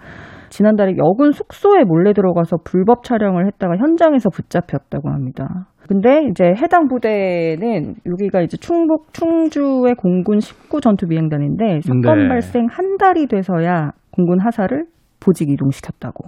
지난달에 0.52 0.96
여군 0.98 1.32
숙소에 1.32 1.86
몰래 1.86 2.12
들어가서 2.14 2.58
불법 2.66 3.04
촬영을 3.06 3.48
했다가 3.48 3.78
현장에서 3.78 4.30
붙잡혔다고 4.30 5.10
합니다. 5.10 5.68
근데 5.88 6.26
이제 6.30 6.44
해당 6.62 6.88
부대는 6.88 7.96
여기가 8.06 8.42
이제 8.42 8.58
충북 8.58 9.14
충주의 9.14 9.96
공군 9.96 10.40
19 10.42 10.82
전투 10.82 11.08
비행단인데 11.08 11.80
사건 11.82 12.24
네. 12.24 12.28
발생 12.28 12.68
한 12.70 12.98
달이 12.98 13.28
돼서야 13.28 13.92
공군 14.12 14.40
하사를 14.42 14.86
보직 15.22 15.50
이동시켰다고. 15.50 16.26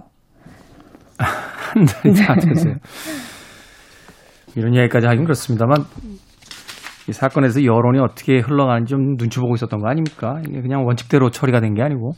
한 1.18 1.84
달이 1.84 2.14
다 2.14 2.34
됐어요. 2.34 2.74
이런 4.56 4.72
이야기까지 4.74 5.06
하긴 5.06 5.24
그렇습니다만 5.24 5.76
이 7.08 7.12
사건에서 7.12 7.62
여론이 7.62 7.98
어떻게 7.98 8.38
흘러가는지 8.38 8.90
좀 8.90 9.16
눈치 9.16 9.38
보고 9.38 9.54
있었던 9.54 9.80
거 9.80 9.88
아닙니까? 9.88 10.40
이게 10.48 10.62
그냥 10.62 10.86
원칙대로 10.86 11.30
처리가 11.30 11.60
된 11.60 11.74
게 11.74 11.82
아니고. 11.82 12.12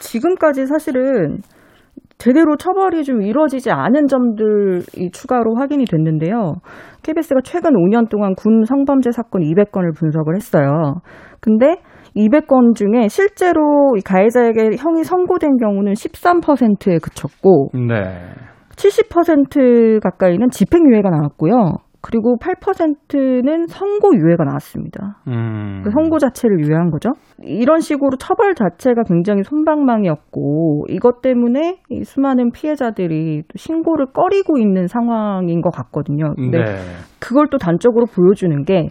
지금까지 0.00 0.66
사실은 0.66 1.38
제대로 2.18 2.56
처벌이 2.56 3.02
좀 3.02 3.22
이루어지지 3.22 3.70
않은 3.70 4.06
점들이 4.06 5.10
추가로 5.10 5.56
확인이 5.56 5.86
됐는데요. 5.86 6.56
KBS가 7.02 7.40
최근 7.42 7.72
5년 7.72 8.10
동안 8.10 8.34
군 8.34 8.64
성범죄 8.64 9.10
사건 9.10 9.40
200건을 9.40 9.96
분석을 9.96 10.36
했어요. 10.36 10.96
근데 11.40 11.76
200건 12.14 12.74
중에 12.74 13.08
실제로 13.08 13.94
이 13.96 14.02
가해자에게 14.02 14.76
형이 14.76 15.04
선고된 15.04 15.56
경우는 15.56 15.94
13%에 15.94 16.98
그쳤고 16.98 17.70
네. 17.72 18.34
70% 18.76 20.02
가까이는 20.02 20.50
집행유예가 20.50 21.08
나왔고요. 21.10 21.76
그리고 22.02 22.36
8%는 22.38 23.66
선고 23.66 24.14
유예가 24.14 24.44
나왔습니다. 24.44 25.18
음. 25.28 25.82
그 25.84 25.90
선고 25.90 26.18
자체를 26.18 26.60
유예한 26.60 26.90
거죠. 26.90 27.10
이런 27.42 27.80
식으로 27.80 28.16
처벌 28.18 28.54
자체가 28.54 29.02
굉장히 29.06 29.42
손방망이였고 29.42 30.86
이것 30.88 31.20
때문에 31.20 31.80
이 31.90 32.04
수많은 32.04 32.52
피해자들이 32.52 33.42
또 33.42 33.52
신고를 33.56 34.06
꺼리고 34.14 34.58
있는 34.58 34.86
상황인 34.86 35.60
것 35.60 35.70
같거든요. 35.70 36.34
근데 36.36 36.58
네. 36.58 36.74
그걸 37.18 37.48
또 37.50 37.58
단적으로 37.58 38.06
보여주는 38.06 38.64
게 38.64 38.90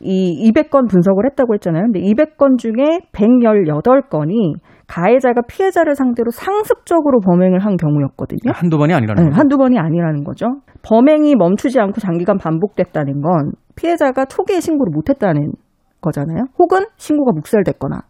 이 0.00 0.50
200건 0.50 0.88
분석을 0.88 1.26
했다고 1.26 1.54
했잖아요. 1.54 1.84
근데 1.84 2.00
200건 2.00 2.58
중에 2.58 3.00
118건이 3.12 4.54
가해자가 4.86 5.42
피해자를 5.48 5.94
상대로 5.94 6.30
상습적으로 6.30 7.20
범행을 7.20 7.58
한 7.58 7.76
경우였거든요. 7.76 8.52
한두 8.54 8.78
번이 8.78 8.94
아니라는 8.94 9.22
네, 9.22 9.28
거죠. 9.28 9.38
한두 9.38 9.56
번이 9.58 9.78
아니라는 9.78 10.24
거죠. 10.24 10.46
범행이 10.82 11.34
멈추지 11.36 11.78
않고 11.80 12.00
장기간 12.00 12.38
반복됐다는 12.38 13.20
건 13.20 13.52
피해자가 13.76 14.24
초기에 14.24 14.60
신고를 14.60 14.92
못했다는 14.92 15.52
거잖아요. 16.00 16.46
혹은 16.58 16.86
신고가 16.96 17.32
묵살됐거나. 17.34 18.02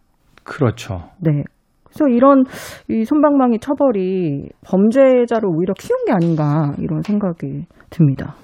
그렇죠. 0.45 1.11
네. 1.19 1.43
그래서 1.85 2.09
이런 2.09 2.45
이 2.89 3.05
손방망이 3.05 3.59
처벌이 3.61 4.49
범죄자를 4.65 5.49
오히려 5.49 5.73
키운 5.79 6.05
게 6.07 6.13
아닌가 6.13 6.73
이런 6.79 7.03
생각이 7.03 7.65
듭니다. 7.91 8.35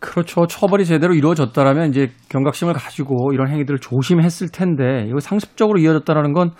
그렇죠. 0.00 0.46
처벌이 0.46 0.84
제대로 0.84 1.14
이루어졌다라면 1.14 1.90
이제 1.90 2.08
경각심을 2.28 2.72
가지고 2.72 3.32
이런 3.32 3.48
행위들을 3.48 3.78
조심했을 3.78 4.48
텐데 4.50 5.04
이거 5.06 5.20
상습적으로 5.20 5.78
이어졌다라는 5.78 6.32
건 6.32 6.50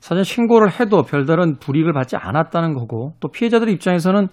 사실 0.00 0.24
신고를 0.24 0.68
해도 0.78 1.02
별다른 1.02 1.56
불이익을 1.56 1.94
받지 1.94 2.16
않았다는 2.16 2.74
거고 2.74 3.14
또 3.20 3.28
피해자들 3.28 3.70
입장에서는 3.70 4.28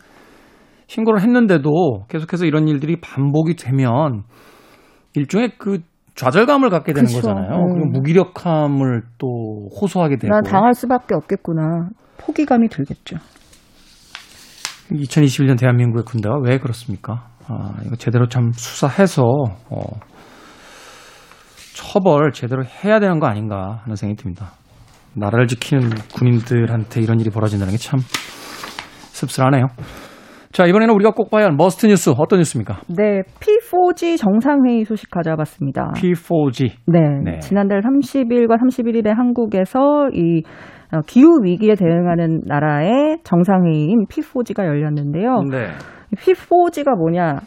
신고를 0.92 1.22
했는데도 1.22 2.04
계속해서 2.10 2.46
이런 2.46 2.68
일들이 2.68 3.00
반복이 3.00 3.56
되면 3.56 4.24
일종의 5.14 5.54
그 5.58 5.80
좌절감을 6.16 6.70
갖게 6.70 6.92
되는 6.92 7.08
그쵸. 7.08 7.22
거잖아요. 7.22 7.50
음. 7.50 7.74
그리고 7.74 7.90
무기력함을 7.92 9.02
또 9.18 9.70
호소하게 9.80 10.18
되고 10.18 10.34
난 10.34 10.44
당할 10.44 10.74
수밖에 10.74 11.16
없겠구나. 11.16 11.88
포기감이 12.18 12.68
들겠죠. 12.68 13.16
2021년 14.92 15.58
대한민국의 15.58 16.04
군대가 16.04 16.36
왜 16.44 16.58
그렇습니까? 16.60 17.30
아, 17.48 17.74
이거 17.86 17.96
제대로 17.96 18.28
참 18.28 18.52
수사해서 18.52 19.24
어, 19.70 19.80
처벌 21.74 22.34
제대로 22.34 22.66
해야 22.66 23.00
되는 23.00 23.20
거 23.22 23.28
아닌가 23.28 23.80
하는 23.84 23.96
생각이 23.96 24.22
듭니다. 24.22 24.52
나라를 25.14 25.48
지키는 25.48 25.90
군인들한테 26.14 27.00
이런 27.00 27.22
일이 27.22 27.30
벌어진다는 27.30 27.72
게 27.72 27.78
참 27.78 28.02
씁쓸하네요. 29.14 29.68
자, 30.52 30.66
이번에는 30.66 30.94
우리가 30.96 31.12
꼭 31.12 31.30
봐야 31.32 31.46
할 31.46 31.54
머스트 31.56 31.86
뉴스 31.88 32.10
어떤 32.18 32.40
뉴스입니까? 32.40 32.82
네, 32.90 33.22
P4G 33.40 34.18
정상회의 34.18 34.84
소식 34.84 35.10
가져와봤습니다. 35.10 35.92
P4G. 35.96 36.72
네, 36.88 37.00
네. 37.24 37.40
지난달 37.40 37.82
30일과 37.82 38.58
31일에 38.58 39.14
한국에서 39.16 40.10
이 40.14 40.44
어, 40.94 41.00
기후 41.08 41.42
위기에 41.42 41.76
대응하는 41.76 42.42
나라의 42.46 43.20
정상회의인 43.24 44.08
P4G가 44.08 44.66
열렸는데요. 44.66 45.44
네. 45.50 45.68
이 46.12 46.16
P4G가 46.16 46.98
뭐냐? 46.98 47.40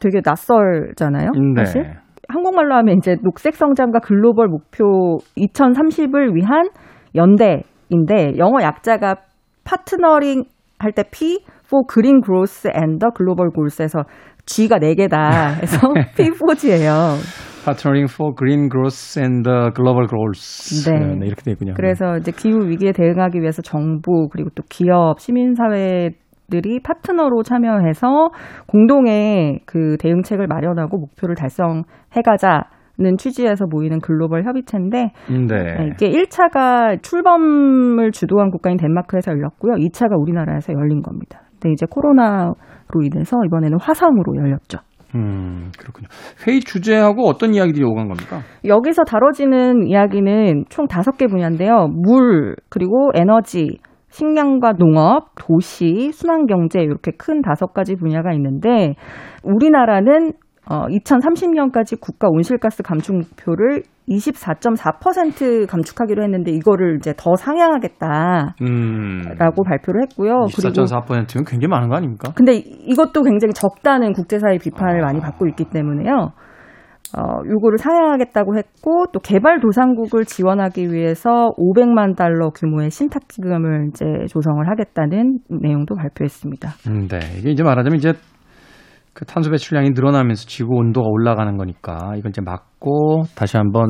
되게 0.00 0.20
낯설잖아요. 0.22 1.30
네. 1.54 1.64
사실 1.64 1.84
한국말로 2.28 2.74
하면 2.76 2.96
이제 2.98 3.16
녹색 3.22 3.54
성장과 3.54 4.00
글로벌 4.00 4.48
목표 4.48 5.18
2030을 5.36 6.34
위한 6.34 6.68
연대인데 7.14 8.38
영어 8.38 8.62
약자가 8.62 9.16
파트너링 9.64 10.44
할 10.84 10.92
때 10.92 11.02
P 11.10 11.40
for 11.64 11.82
Green 11.88 12.20
Growth 12.20 12.68
and 12.68 13.00
the 13.00 13.10
Global 13.16 13.50
Goals에서 13.50 14.04
G가 14.44 14.78
4개다. 14.78 15.62
해서 15.62 15.78
P4G예요. 16.16 17.16
Partnering 17.64 18.12
for 18.12 18.34
Green 18.36 18.68
Growth 18.68 19.18
and 19.18 19.42
the 19.48 19.70
Global 19.74 20.06
Goals. 20.06 20.84
네. 20.84 21.16
네, 21.16 21.26
이렇게 21.26 21.42
되군요. 21.42 21.72
그래서 21.74 22.18
이제 22.18 22.30
기후 22.30 22.68
위기에 22.68 22.92
대응하기 22.92 23.40
위해서 23.40 23.62
정부 23.62 24.28
그리고 24.30 24.50
또 24.54 24.62
기업, 24.68 25.18
시민 25.18 25.54
사회 25.54 26.10
들이 26.50 26.78
파트너로 26.80 27.42
참여해서 27.42 28.28
공동의 28.66 29.60
그 29.64 29.96
대응책을 29.98 30.46
마련하고 30.46 30.98
목표를 30.98 31.36
달성해가자 31.36 32.64
는 32.96 33.16
취지에서 33.16 33.66
모이는 33.68 33.98
글로벌 33.98 34.44
협의체인데 34.44 35.10
네. 35.28 35.46
네, 35.46 35.90
이게 35.92 36.10
1차가 36.10 37.02
출범을 37.02 38.12
주도한 38.12 38.52
국가인 38.52 38.76
덴마크에서 38.76 39.32
열렸고요. 39.32 39.72
2차가 39.72 40.16
우리나라에서 40.20 40.72
열린 40.74 41.02
겁니다. 41.02 41.40
근데 41.52 41.72
이제 41.72 41.86
코로나로 41.90 42.54
인해서 43.02 43.36
이번에는 43.46 43.78
화상으로 43.80 44.36
열렸죠. 44.36 44.78
음, 45.16 45.70
그렇군요. 45.78 46.06
회의 46.46 46.60
주제하고 46.60 47.26
어떤 47.26 47.54
이야기들이 47.54 47.84
오간 47.84 48.08
겁니까? 48.08 48.40
여기서 48.64 49.04
다뤄지는 49.04 49.86
이야기는 49.86 50.64
총 50.68 50.86
다섯 50.86 51.16
개 51.16 51.26
분야인데요. 51.26 51.88
물, 51.88 52.56
그리고 52.68 53.10
에너지, 53.14 53.78
식량과 54.10 54.74
농업, 54.74 55.34
도시, 55.34 56.12
순환경제 56.12 56.80
이렇게 56.80 57.10
큰 57.18 57.42
다섯 57.42 57.72
가지 57.72 57.96
분야가 57.96 58.32
있는데 58.34 58.94
우리나라는 59.42 60.32
어, 60.66 60.86
2030년까지 60.86 62.00
국가 62.00 62.28
온실가스 62.28 62.82
감축 62.82 63.16
목표를 63.16 63.82
24.4% 64.08 65.66
감축하기로 65.66 66.22
했는데 66.22 66.50
이거를 66.52 66.96
이제 66.98 67.14
더 67.16 67.36
상향하겠다라고 67.36 68.54
음. 68.62 69.22
발표를 69.66 70.02
했고요. 70.02 70.46
그리고 70.54 70.84
24.4%면 70.84 71.44
굉장히 71.46 71.68
많은 71.68 71.88
거 71.88 71.96
아닙니까? 71.96 72.32
근데 72.34 72.54
이것도 72.54 73.22
굉장히 73.22 73.52
적다는 73.54 74.12
국제사회 74.12 74.58
비판을 74.58 75.00
많이 75.00 75.20
받고 75.20 75.46
있기 75.48 75.64
때문에요. 75.70 76.32
어, 77.16 77.42
요거를 77.48 77.78
상향하겠다고 77.78 78.56
했고 78.56 79.06
또 79.12 79.20
개발 79.20 79.60
도상국을 79.60 80.24
지원하기 80.24 80.92
위해서 80.92 81.52
500만 81.56 82.16
달러 82.16 82.50
규모의 82.50 82.90
신탁 82.90 83.28
기금을 83.28 83.90
이제 83.90 84.04
조성을 84.28 84.68
하겠다는 84.68 85.38
내용도 85.62 85.94
발표했습니다. 85.94 86.70
음, 86.88 87.06
네. 87.06 87.18
이게 87.38 87.50
이제 87.50 87.62
말하자면 87.62 87.98
이제 87.98 88.14
그 89.14 89.24
탄소 89.24 89.50
배출량이 89.50 89.90
늘어나면서 89.90 90.46
지구 90.46 90.74
온도가 90.74 91.06
올라가는 91.08 91.56
거니까 91.56 92.14
이걸 92.16 92.30
이제 92.30 92.42
막고 92.44 93.22
다시 93.36 93.56
한번 93.56 93.86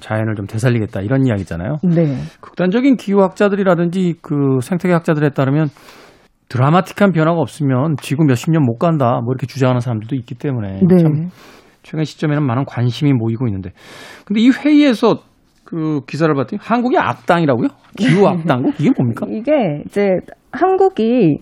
자연을 0.00 0.34
좀 0.34 0.46
되살리겠다 0.46 1.00
이런 1.00 1.26
이야기잖아요. 1.26 1.76
네. 1.82 2.16
극단적인 2.40 2.96
기후학자들이라든지 2.96 4.16
그 4.20 4.58
생태계학자들에 4.60 5.30
따르면 5.30 5.68
드라마틱한 6.48 7.12
변화가 7.12 7.40
없으면 7.40 7.96
지구 8.00 8.24
몇십 8.24 8.50
년 8.52 8.62
못 8.62 8.76
간다 8.78 9.20
뭐 9.24 9.32
이렇게 9.32 9.46
주장하는 9.46 9.80
사람들도 9.80 10.14
있기 10.16 10.34
때문에 10.36 10.80
네. 10.86 10.96
참 11.02 11.30
최근 11.82 12.04
시점에는 12.04 12.44
많은 12.44 12.64
관심이 12.66 13.12
모이고 13.14 13.46
있는데 13.48 13.70
근데 14.26 14.40
이 14.40 14.50
회의에서 14.50 15.22
그 15.64 16.02
기사를 16.06 16.32
봤더니 16.34 16.60
한국이 16.62 16.96
악당이라고요? 16.98 17.68
기후 17.96 18.26
악당국 18.28 18.74
이게 18.78 18.90
뭡니까? 18.96 19.26
이게 19.30 19.82
이제 19.86 20.10
한국이 20.52 21.38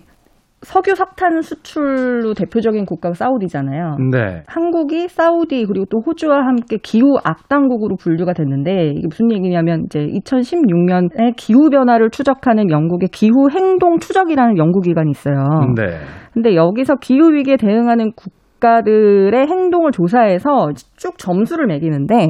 석유 0.65 0.95
석탄 0.95 1.41
수출로 1.41 2.33
대표적인 2.33 2.85
국가가 2.85 3.13
사우디잖아요. 3.13 3.97
네. 4.11 4.43
한국이 4.47 5.07
사우디 5.07 5.65
그리고 5.67 5.85
또 5.91 5.99
호주와 6.05 6.37
함께 6.37 6.77
기후 6.81 7.17
악당국으로 7.23 7.95
분류가 7.97 8.33
됐는데 8.33 8.93
이게 8.95 9.07
무슨 9.07 9.31
얘기냐면 9.31 9.83
이제 9.85 9.99
2016년에 9.99 11.35
기후 11.37 11.69
변화를 11.69 12.09
추적하는 12.09 12.71
영국의 12.71 13.09
기후 13.09 13.47
행동 13.51 13.99
추적이라는 13.99 14.57
연구 14.57 14.81
기관이 14.81 15.11
있어요. 15.11 15.35
네. 15.75 15.99
근데 16.33 16.55
여기서 16.55 16.95
기후 16.95 17.31
위기에 17.31 17.57
대응하는 17.57 18.11
국가들의 18.15 19.47
행동을 19.47 19.91
조사해서 19.91 20.69
쭉 20.97 21.19
점수를 21.19 21.67
매기는데 21.67 22.27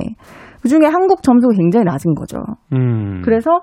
그중에 0.61 0.87
한국 0.87 1.23
점수가 1.23 1.53
굉장히 1.55 1.85
낮은 1.85 2.15
거죠. 2.15 2.39
음. 2.73 3.21
그래서 3.23 3.61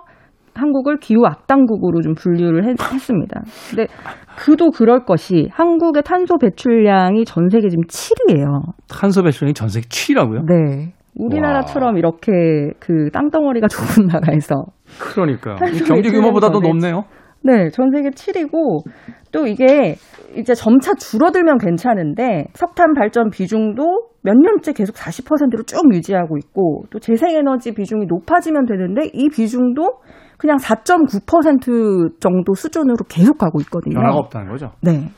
한국을 0.55 0.99
기후 0.99 1.25
악당국으로 1.27 2.03
좀 2.03 2.15
분류를 2.15 2.69
했, 2.69 2.77
습니다 2.99 3.41
근데 3.71 3.87
그도 4.37 4.71
그럴 4.71 5.05
것이 5.05 5.49
한국의 5.53 6.03
탄소 6.03 6.39
배출량이 6.39 7.25
전 7.25 7.49
세계 7.49 7.69
지금 7.69 7.85
7위예요. 7.85 8.73
탄소 8.89 9.23
배출량이 9.23 9.55
전 9.55 9.69
세계 9.69 9.87
7위라고요? 9.89 10.47
네. 10.47 10.93
우리나라처럼 11.15 11.99
이렇게 11.99 12.33
그 12.81 13.11
땅덩어리가 13.13 13.69
좁은 13.73 14.07
나라에서 14.07 14.65
그러니까요. 14.99 15.57
탄소 15.57 15.85
경제 15.85 16.11
규모보다도 16.11 16.61
높네요. 16.61 17.05
네, 17.45 17.71
전 17.71 17.91
세계 17.91 18.11
7위고 18.11 18.85
또 19.33 19.47
이게 19.47 19.97
이제 20.37 20.55
점차 20.55 20.95
줄어들면 20.95 21.59
괜찮은데 21.59 22.47
석탄 22.55 22.95
발전 22.95 23.31
비중도 23.31 23.83
몇 24.23 24.35
년째 24.37 24.73
계속 24.73 24.95
40%로 24.95 25.65
쭉 25.65 25.93
유지하고 25.93 26.39
있고 26.39 26.85
또 26.91 26.99
재생에너지 27.01 27.75
비중이 27.75 28.07
높아지면 28.07 28.67
되는데 28.67 29.11
이 29.13 29.29
비중도 29.29 29.99
그냥 30.43 30.57
4.9% 30.57 32.21
정도 32.21 32.55
수준으로 32.55 32.97
계속 33.09 33.39
가고 33.39 33.61
있거든요. 33.61 33.95
변화가 33.95 34.17
없다는 34.17 34.51
거죠. 34.51 34.73
네. 34.81 35.09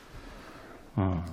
어. 0.95 1.23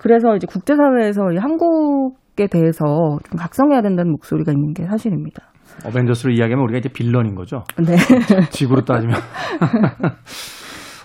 그래서 0.00 0.34
이제 0.34 0.48
국제사회에서 0.48 1.30
이 1.30 1.36
한국에 1.36 2.48
대해서 2.50 2.84
좀 2.84 3.38
각성해야 3.38 3.82
된다는 3.82 4.10
목소리가 4.10 4.50
있는 4.50 4.74
게 4.74 4.84
사실입니다. 4.86 5.44
어벤져스로 5.84 6.32
이야기하면 6.32 6.64
우리가 6.64 6.78
이제 6.78 6.88
빌런인 6.88 7.36
거죠. 7.36 7.62
네. 7.78 7.94
지구로 8.50 8.80
따지면. 8.80 9.14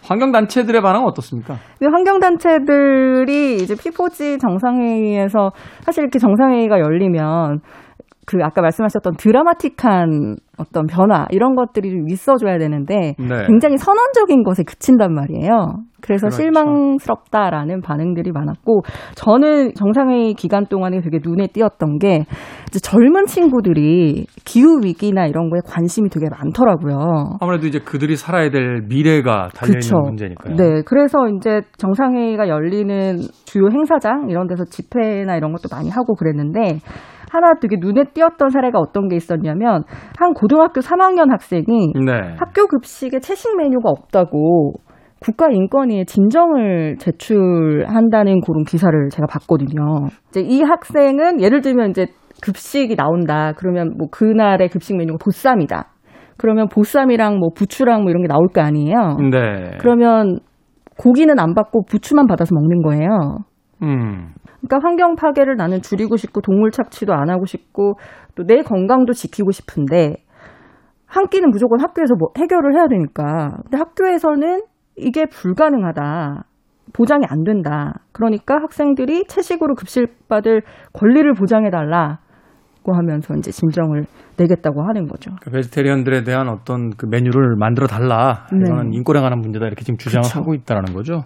환경단체들의 0.10 0.82
반응은 0.82 1.08
어떻습니까? 1.08 1.58
근데 1.77 1.91
환경단체들이 1.91 3.58
이제 3.58 3.75
P4G 3.75 4.41
정상회의에서 4.41 5.51
사실 5.84 6.06
이렇게 6.06 6.17
정상회의가 6.17 6.80
열리면 6.80 7.60
그 8.32 8.38
아까 8.44 8.62
말씀하셨던 8.62 9.15
드라마틱한 9.17 10.38
어떤 10.58 10.86
변화 10.88 11.26
이런 11.32 11.56
것들이 11.56 11.89
좀 11.89 12.10
있어줘야 12.10 12.58
되는데 12.60 13.15
네. 13.17 13.46
굉장히 13.46 13.78
선언적인 13.78 14.44
것에 14.44 14.63
그친단 14.63 15.13
말이에요. 15.13 15.80
그래서 16.02 16.28
그렇죠. 16.28 16.38
실망스럽다라는 16.38 17.82
반응들이 17.82 18.32
많았고 18.32 18.84
저는 19.15 19.74
정상회의 19.76 20.34
기간 20.34 20.65
동안에 20.65 21.02
되게 21.02 21.20
눈에 21.24 21.48
띄었던 21.48 22.00
게 22.00 22.26
이제 22.70 22.80
젊은 22.80 23.26
친구들이 23.26 24.26
기후 24.46 24.80
위기나 24.84 25.28
이런 25.28 25.50
거에 25.50 25.60
관심이 25.65 26.10
되게 26.10 26.28
많더라고요. 26.32 27.38
아무래도 27.41 27.67
이제 27.67 27.80
그들이 27.80 28.15
살아야 28.15 28.50
될 28.50 28.84
미래가 28.88 29.50
달려 29.54 29.72
있는 29.74 29.82
그쵸. 29.82 29.98
문제니까요. 29.98 30.56
네, 30.56 30.82
그래서 30.86 31.28
이제 31.28 31.62
정상회의가 31.78 32.48
열리는 32.48 33.17
주요 33.46 33.67
행사장 33.72 34.30
이런 34.30 34.48
데서 34.48 34.63
집회나 34.63 35.36
이런 35.36 35.52
것도 35.52 35.67
많이 35.72 35.89
하고 35.89 36.15
그랬는데 36.15 36.80
하나 37.32 37.54
되게 37.62 37.78
눈에 37.80 38.04
띄었던 38.13 38.50
사례가 38.50 38.78
어떤 38.80 39.08
게 39.08 39.15
있었냐면 39.15 39.84
한 40.20 40.34
고등학교 40.34 40.82
3학년 40.82 41.32
학생이 41.32 41.94
네. 42.06 42.36
학교 42.38 42.67
급식에 42.67 43.20
채식 43.20 43.56
메뉴가 43.58 43.89
없다고 43.89 44.74
국가인권위에 45.22 46.04
진정을 46.06 46.98
제출한다는 46.98 48.41
그런 48.41 48.63
기사를 48.65 49.10
제가 49.10 49.28
봤거든요. 49.28 50.08
이제 50.30 50.41
이 50.41 50.62
학생은 50.62 51.41
예를 51.41 51.62
들면 51.62 51.91
이제 51.91 52.08
급식이 52.41 52.96
나온다. 52.96 53.54
그러면 53.54 53.94
뭐 53.98 54.08
그날의 54.10 54.67
급식 54.70 54.98
메뉴가 54.98 55.20
보쌈이다. 55.24 55.86
그러면 56.38 56.67
보쌈이랑 56.67 57.38
뭐 57.38 57.50
부추랑 57.56 58.02
뭐 58.02 58.10
이런 58.10 58.24
게 58.24 58.28
나올 58.28 58.48
거 58.48 58.62
아니에요. 58.62 59.17
네. 59.32 59.78
그러면 59.80 60.39
고기는 60.98 61.39
안 61.39 61.54
받고 61.54 61.86
부추만 61.86 62.26
받아서 62.26 62.54
먹는 62.56 62.82
거예요. 62.82 63.38
음. 63.84 64.34
그러니까 64.62 64.88
환경 64.88 65.15
파괴를 65.15 65.56
나는 65.56 65.82
줄이고 65.82 66.17
싶고 66.17 66.41
동물 66.41 66.71
착취도 66.71 67.13
안 67.13 67.30
하고 67.30 67.45
싶고 67.45 67.95
또 68.36 68.43
내 68.45 68.62
건강도 68.63 69.13
지키고 69.13 69.52
싶은데 69.52 70.15
한 71.06 71.28
끼는 71.28 71.50
무조건 71.50 71.82
학교에서 71.82 72.15
뭐 72.15 72.30
해결을 72.38 72.74
해야 72.76 72.88
되니까. 72.88 73.58
근데 73.63 73.78
학교에서는 73.78 74.62
이게 74.95 75.26
불가능하다. 75.26 76.45
보장이 76.93 77.26
안 77.28 77.43
된다. 77.43 77.93
그러니까 78.12 78.56
학생들이 78.56 79.26
채식으로 79.28 79.76
급식 79.76 80.28
받을 80.28 80.62
권리를 80.93 81.34
보장해 81.34 81.69
달라. 81.69 82.19
고 82.84 82.95
하면서 82.95 83.36
이제 83.36 83.52
진정을 83.52 84.06
내겠다고 84.38 84.82
하는 84.82 85.08
거죠. 85.08 85.32
그 85.41 85.52
베지테리언들에 85.52 86.24
대한 86.24 86.50
어떤 86.50 86.89
그 86.89 87.06
메뉴를 87.06 87.56
만들어 87.58 87.86
달라. 87.86 88.47
이거는 88.52 88.89
네. 88.89 88.97
인권에 88.97 89.19
관한 89.21 89.39
문제다 89.39 89.67
이렇게 89.67 89.84
지금 89.84 89.97
주장을 89.97 90.24
그쵸. 90.24 90.39
하고 90.39 90.56
있다라는 90.56 90.93
거죠. 90.93 91.26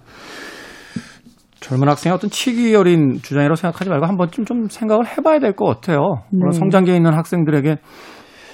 젊은 1.65 1.89
학생의 1.89 2.13
어떤 2.15 2.30
치기 2.30 2.75
어린 2.75 3.15
주장이라고 3.15 3.56
생각하지 3.56 3.89
말고 3.89 4.06
한 4.06 4.17
번쯤 4.17 4.45
좀 4.45 4.67
생각을 4.69 5.08
해봐야 5.08 5.39
될 5.39 5.54
것 5.56 5.65
같아요. 5.65 6.21
물론 6.32 6.51
네. 6.51 6.60
성장기에 6.60 6.95
있는 6.95 7.15
학생들에게 7.15 7.78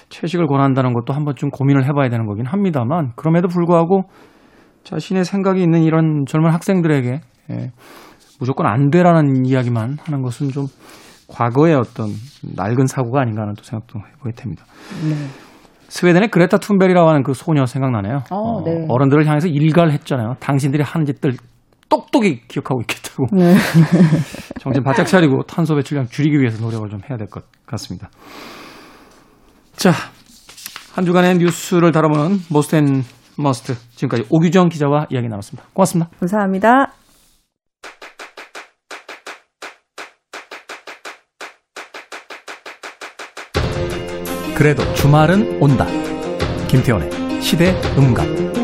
채식을 0.08 0.48
권한다는 0.48 0.94
것도 0.94 1.14
한 1.14 1.26
번쯤 1.26 1.50
고민을 1.50 1.86
해봐야 1.86 2.10
되는 2.10 2.26
거긴 2.26 2.46
합니다만 2.46 3.12
그럼에도 3.18 3.50
불구하고 3.50 4.04
자신의 4.84 5.26
생각이 5.26 5.62
있는 5.62 5.82
이런 5.84 6.26
젊은 6.26 6.52
학생들에게 6.52 7.20
예, 7.52 7.72
무조건 8.40 8.66
안 8.68 8.90
되라는 8.90 9.46
이야기만 9.46 9.98
하는 10.02 10.22
것은 10.22 10.50
좀 10.50 10.68
과거의 11.28 11.76
어떤 11.76 12.08
낡은 12.56 12.88
사고가 12.88 13.22
아닌가 13.22 13.42
하는 13.42 13.56
또 13.56 13.64
생각도 13.64 14.00
해보게 14.00 14.32
됩니다. 14.36 14.64
네. 15.04 15.16
스웨덴의 15.90 16.30
그레타 16.30 16.60
툰베리라고 16.60 17.10
하는 17.10 17.24
그 17.24 17.34
소녀 17.34 17.66
생각나네요. 17.66 18.24
어, 18.32 18.64
네. 18.64 18.86
어른들을 18.88 19.28
향해서 19.28 19.50
일가를 19.50 19.92
했잖아요. 19.92 20.36
당신들이 20.40 20.84
하는 20.84 21.06
짓들 21.06 21.34
똑똑히 21.92 22.42
기억하고 22.48 22.82
있겠다고. 22.82 23.26
네. 23.34 23.56
정신 24.62 24.82
바짝 24.84 25.06
차리고 25.06 25.44
탄소 25.44 25.76
배출량 25.76 26.08
줄이기 26.08 26.40
위해서 26.40 26.64
노력을 26.64 26.90
좀 26.90 27.02
해야 27.10 27.18
될 27.18 27.28
것 27.28 27.44
같습니다. 27.68 28.10
자, 29.76 29.92
한 30.96 31.06
주간의 31.06 31.38
뉴스를 31.38 31.92
다뤄보는 31.92 32.40
and 32.74 33.04
Must. 33.38 33.76
지금까지 33.96 34.26
오규정 34.30 34.70
기자와 34.70 35.08
이야기 35.10 35.28
나눴습니다. 35.28 35.68
고맙습니다. 35.74 36.10
감사합니다. 36.20 36.94
그래도 44.56 44.84
주말은 44.94 45.62
온다. 45.62 45.86
김태훈의 46.68 47.42
시대 47.42 47.74
음감. 47.98 48.61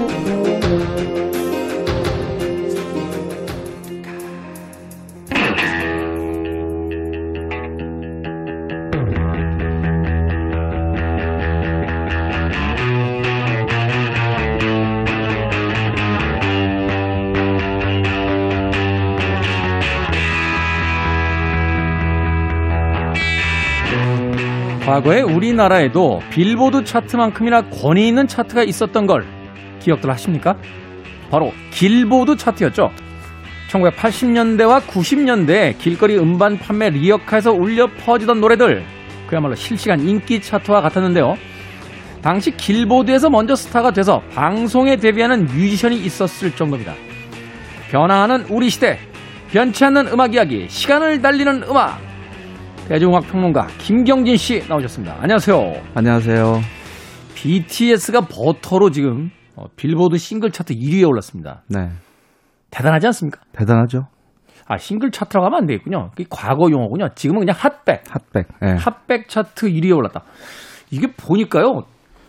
과거에 24.88 25.19
우리나라에도 25.19 26.21
빌보드 26.30 26.86
차트만큼이나 26.86 27.63
권위 27.63 28.08
있는 28.08 28.26
차트가 28.26 28.63
있었던 28.63 29.06
걸 29.06 29.26
기억들 29.82 30.10
하십니까? 30.10 30.56
바로 31.30 31.52
길보드 31.71 32.38
차트였죠. 32.38 32.89
1980년대와 33.69 34.80
90년대 34.88 35.78
길거리 35.78 36.17
음반 36.17 36.58
판매 36.58 36.89
리어카에서 36.89 37.52
울려 37.52 37.88
퍼지던 38.06 38.39
노래들 38.39 38.86
그야말로 39.28 39.56
실시간 39.56 40.00
인기 40.00 40.41
차트와 40.41 40.80
같았는데요. 40.80 41.38
당시 42.21 42.56
길보드에서 42.56 43.30
먼저 43.30 43.58
스타가 43.58 43.91
돼서 43.91 44.21
방송에 44.34 44.95
데뷔하는 44.95 45.47
뮤지션이 45.47 45.97
있었을 45.97 46.56
정도입니다. 46.56 46.93
변화하는 47.91 48.45
우리 48.47 48.69
시대, 48.69 49.00
변치 49.52 49.84
않는 49.84 50.08
음악 50.08 50.34
이야기, 50.34 50.67
시간을 50.69 51.21
달리는 51.21 51.63
음악. 51.63 52.07
대중음악 52.88 53.23
평론가 53.28 53.67
김경진 53.80 54.38
씨 54.38 54.63
나오셨습니다. 54.69 55.17
안녕하세요. 55.19 55.58
안녕하세요. 55.93 56.54
BTS가 57.36 58.21
버터로 58.21 58.91
지금 58.91 59.30
어, 59.58 59.65
빌보드 59.76 60.17
싱글 60.17 60.52
차트 60.52 60.73
1위에 60.73 61.06
올랐습니다. 61.06 61.63
네. 61.67 61.89
대단하지 62.71 63.08
않습니까? 63.08 63.41
대단하죠? 63.52 64.08
아 64.67 64.78
싱글 64.78 65.12
차트라고 65.12 65.45
하면 65.47 65.60
안 65.60 65.65
되겠군요. 65.65 66.12
그게 66.12 66.23
과거 66.30 66.69
용어군요. 66.71 67.10
지금은 67.15 67.41
그냥 67.41 67.56
핫백, 67.58 68.04
핫백. 68.10 68.47
예. 68.63 68.76
핫백 68.78 69.28
차트 69.28 69.67
1위에 69.67 69.93
올랐다. 69.95 70.23
이게 70.89 71.08
보니까요. 71.12 71.82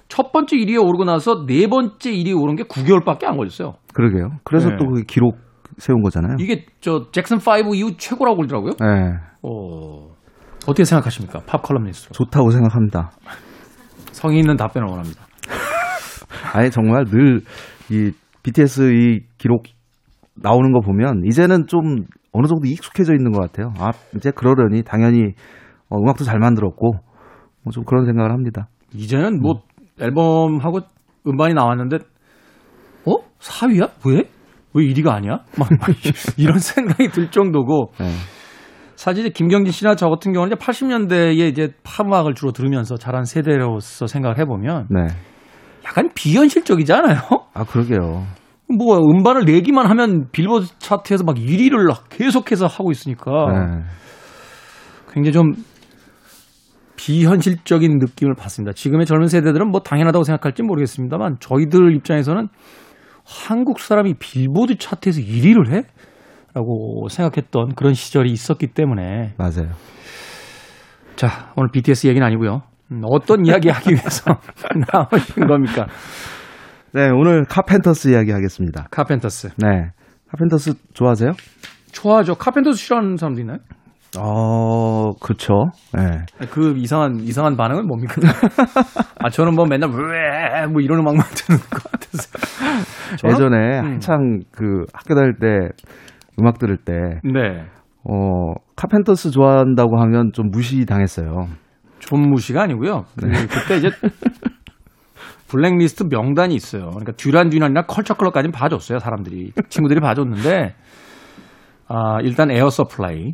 첫 0.09 0.33
번째 0.33 0.57
1위에 0.57 0.83
오르고 0.85 1.05
나서 1.05 1.47
네 1.47 1.69
번째 1.69 2.11
1위에 2.11 2.37
오른 2.37 2.57
게 2.57 2.65
9개월밖에 2.65 3.27
안 3.27 3.37
걸렸어요. 3.37 3.75
그러게요. 3.95 4.39
그래서 4.43 4.71
네. 4.71 4.77
또그 4.77 5.03
기록 5.07 5.39
세운 5.77 6.03
거잖아요. 6.03 6.37
이게 6.41 6.67
저 6.81 7.07
잭슨 7.13 7.37
5 7.37 7.75
이후 7.75 7.97
최고라고 7.97 8.39
그러더라고요. 8.39 8.73
예. 8.83 9.29
어, 9.43 10.18
어떻게 10.69 10.85
생각하십니까? 10.85 11.41
팝 11.47 11.63
컬럼니스트로. 11.63 12.13
좋다고 12.13 12.51
생각합니다. 12.51 13.11
성의 14.13 14.41
있는 14.41 14.57
답변을 14.57 14.87
원합니다. 14.89 15.25
아니 16.55 16.71
정말 16.71 17.05
늘 17.05 17.41
이 17.91 18.13
BTS 18.43 18.93
이 18.93 19.21
기록 19.39 19.63
나오는 20.35 20.71
거 20.73 20.81
보면 20.81 21.23
이제는 21.27 21.67
좀 21.69 22.05
어느 22.33 22.47
정도 22.47 22.67
익숙해져 22.67 23.15
있는 23.15 23.33
것 23.33 23.41
같아요. 23.41 23.73
아 23.79 23.93
이제 24.15 24.31
그러려니 24.31 24.83
당연히 24.83 25.33
어, 25.89 25.97
음악도 25.99 26.25
잘 26.25 26.39
만들었고 26.39 26.93
뭐 26.93 27.73
좀 27.73 27.85
그런 27.85 28.05
생각을 28.05 28.31
합니다. 28.31 28.69
이제는 28.95 29.41
뭐 29.41 29.63
앨범하고 30.01 30.81
음반이 31.27 31.55
나왔는데 31.55 31.97
어? 33.07 33.13
4위야? 33.41 33.91
왜? 34.07 34.23
왜 34.75 34.85
1위가 34.85 35.09
아니야? 35.09 35.39
막, 35.59 35.69
막 35.81 35.89
이런 36.37 36.59
생각이 36.59 37.09
들 37.09 37.31
정도고 37.31 37.93
예. 38.01 38.05
사실 38.99 39.27
이제 39.27 39.33
김경진 39.33 39.71
씨나 39.71 39.95
저 39.95 40.09
같은 40.09 40.33
경우는 40.33 40.57
이제 40.57 40.67
80년대에 40.67 41.49
이제 41.53 41.73
팝음악을 41.85 42.35
주로 42.35 42.51
들으면서 42.51 42.97
자란 42.97 43.25
세대로서 43.25 44.09
생각을 44.09 44.39
해보면 44.41 44.89
네. 44.91 45.07
약간 45.85 46.11
비현실적이지 46.17 46.93
않아요? 46.95 47.21
아 47.55 47.63
그러게요. 47.63 48.27
뭐 48.77 48.99
음반을 48.99 49.45
내기만 49.45 49.87
하면 49.87 50.27
빌보드 50.33 50.67
차트에서 50.81 51.23
막 51.23 51.37
1위를 51.37 51.95
계속해서 52.09 52.67
하고 52.67 52.91
있으니까 52.91 53.31
네. 53.53 53.85
굉장히 55.13 55.33
좀 55.33 55.53
비현실적인 56.97 57.99
느낌을 58.01 58.35
받습니다. 58.35 58.73
지금의 58.73 59.07
젊은 59.07 59.29
세대들은 59.29 59.71
뭐 59.71 59.81
당연하다고 59.81 60.25
생각할지 60.25 60.65
모르겠습니다만 60.65 61.37
저희들 61.39 61.95
입장에서는 61.95 62.49
한국 63.25 63.79
사람이 63.79 64.15
빌보드 64.19 64.77
차트에서 64.77 65.21
1위를 65.21 65.73
해? 65.73 65.85
라고 66.63 67.07
생각했던 67.09 67.75
그런 67.77 67.95
시절이 67.95 68.33
있었기 68.33 68.69
때문에 68.69 69.35
맞아요. 69.39 69.71
자 71.15 71.53
오늘 71.57 71.71
BTS 71.73 72.09
얘기는 72.09 72.27
아니고요. 72.27 72.63
음, 72.91 73.03
어떤 73.05 73.47
이야기 73.47 73.69
하기 73.69 73.91
위해서 73.91 74.25
나오신 74.93 75.47
겁니까? 75.47 75.87
네 76.93 77.09
오늘 77.11 77.45
카펜터스 77.45 78.09
이야기 78.09 78.33
하겠습니다. 78.33 78.89
카펜터스. 78.91 79.51
네. 79.59 79.91
카펜터스 80.33 80.75
좋아하세요? 80.95 81.31
좋아하죠. 81.93 82.35
카펜터스 82.35 82.77
싫어하는 82.83 83.17
사람도 83.17 83.41
있나요? 83.41 83.59
어, 84.19 85.13
그렇죠. 85.21 85.67
네. 85.95 86.47
그 86.51 86.75
이상한 86.77 87.21
이상한 87.21 87.57
반응은 87.57 87.87
뭡니까? 87.87 88.15
아 89.23 89.29
저는 89.31 89.55
뭐 89.55 89.65
맨날 89.67 89.91
왜 89.91 90.67
뭐 90.73 90.81
이런 90.81 90.99
음악만 91.01 91.25
듣는 91.37 91.61
것 91.71 91.83
같아서. 91.85 93.29
예전에 93.29 93.79
음. 93.81 93.85
한창 93.85 94.41
그 94.51 94.87
학교 94.93 95.15
다닐 95.15 95.35
때 95.39 95.47
음악 96.41 96.59
들을 96.59 96.77
때, 96.77 96.93
네. 97.25 97.65
어, 98.05 98.55
카펜터스 98.77 99.31
좋아한다고 99.31 100.01
하면 100.01 100.31
좀 100.33 100.51
무시당했어요. 100.51 101.49
존무시가 101.99 102.63
아니고요. 102.63 103.05
그, 103.21 103.29
그때 103.49 103.77
이제 103.77 103.91
블랙리스트 105.49 106.05
명단이 106.09 106.55
있어요. 106.55 106.91
그러니까 106.91 107.13
듀란 107.13 107.49
듀란이나 107.49 107.83
컬처 107.83 108.15
클럽까지는 108.15 108.53
봐줬어요. 108.53 108.99
사람들이 108.99 109.53
친구들이 109.69 110.01
봐줬는데 110.01 110.75
아 111.89 112.19
일단 112.23 112.51
에어 112.51 112.69
서플라이 112.69 113.33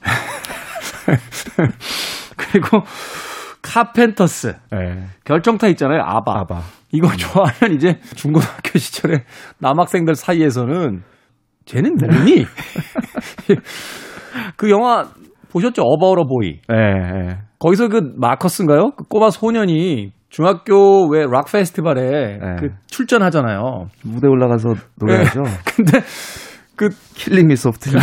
그리고 2.36 2.82
카펜터스 3.60 4.54
네. 4.70 5.04
결정타 5.24 5.68
있잖아요. 5.68 6.02
아바. 6.02 6.40
아바. 6.40 6.60
이거 6.90 7.08
좋아하는 7.16 7.76
이제 7.76 8.00
중고등학교 8.16 8.78
시절에 8.78 9.24
남학생들 9.58 10.14
사이에서는 10.14 11.02
쟤는 11.64 11.96
뭐니? 11.96 12.44
그 14.56 14.70
영화 14.70 15.04
보셨죠? 15.50 15.82
About 15.82 16.24
a 16.26 16.33
Boy. 16.33 16.60
네, 16.68 16.76
네. 16.76 17.38
거기서 17.58 17.88
그 17.88 18.12
마커스인가요? 18.16 18.92
그 18.96 19.04
꼬마 19.04 19.30
소년이 19.30 20.12
중학교 20.30 21.08
왜 21.10 21.24
락 21.26 21.50
페스티벌에 21.52 22.38
네. 22.38 22.56
그 22.58 22.68
출전하잖아요. 22.86 23.86
무대 24.04 24.26
올라가서 24.28 24.70
노래하죠. 24.98 25.42
근데 25.76 26.00
그 26.76 26.88
Killing 27.14 27.48
Me 27.48 27.56
Softly. 27.56 27.98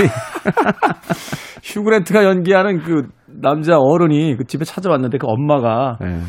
휴그랜트가 1.63 2.23
연기하는 2.23 2.79
그 2.79 3.07
남자 3.27 3.77
어른이 3.79 4.37
그 4.37 4.45
집에 4.45 4.63
찾아왔는데 4.63 5.17
그 5.17 5.27
엄마가 5.27 5.97
네. 6.01 6.19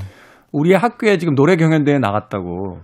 우리 0.53 0.75
학교에 0.75 1.19
지금 1.19 1.35
노래 1.35 1.57
경연대회 1.57 1.99
나갔다고. 1.99 2.79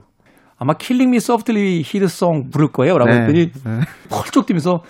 아마 0.58 0.74
Killing 0.74 1.10
Me 1.10 1.20
Softly 1.20 1.82
히트송 1.84 2.50
부를 2.50 2.68
거예요. 2.68 2.98
라고 2.98 3.10
네. 3.10 3.20
했더니 3.20 3.50
네. 3.52 3.80
펄쩍 4.08 4.46
뛰면서 4.46 4.82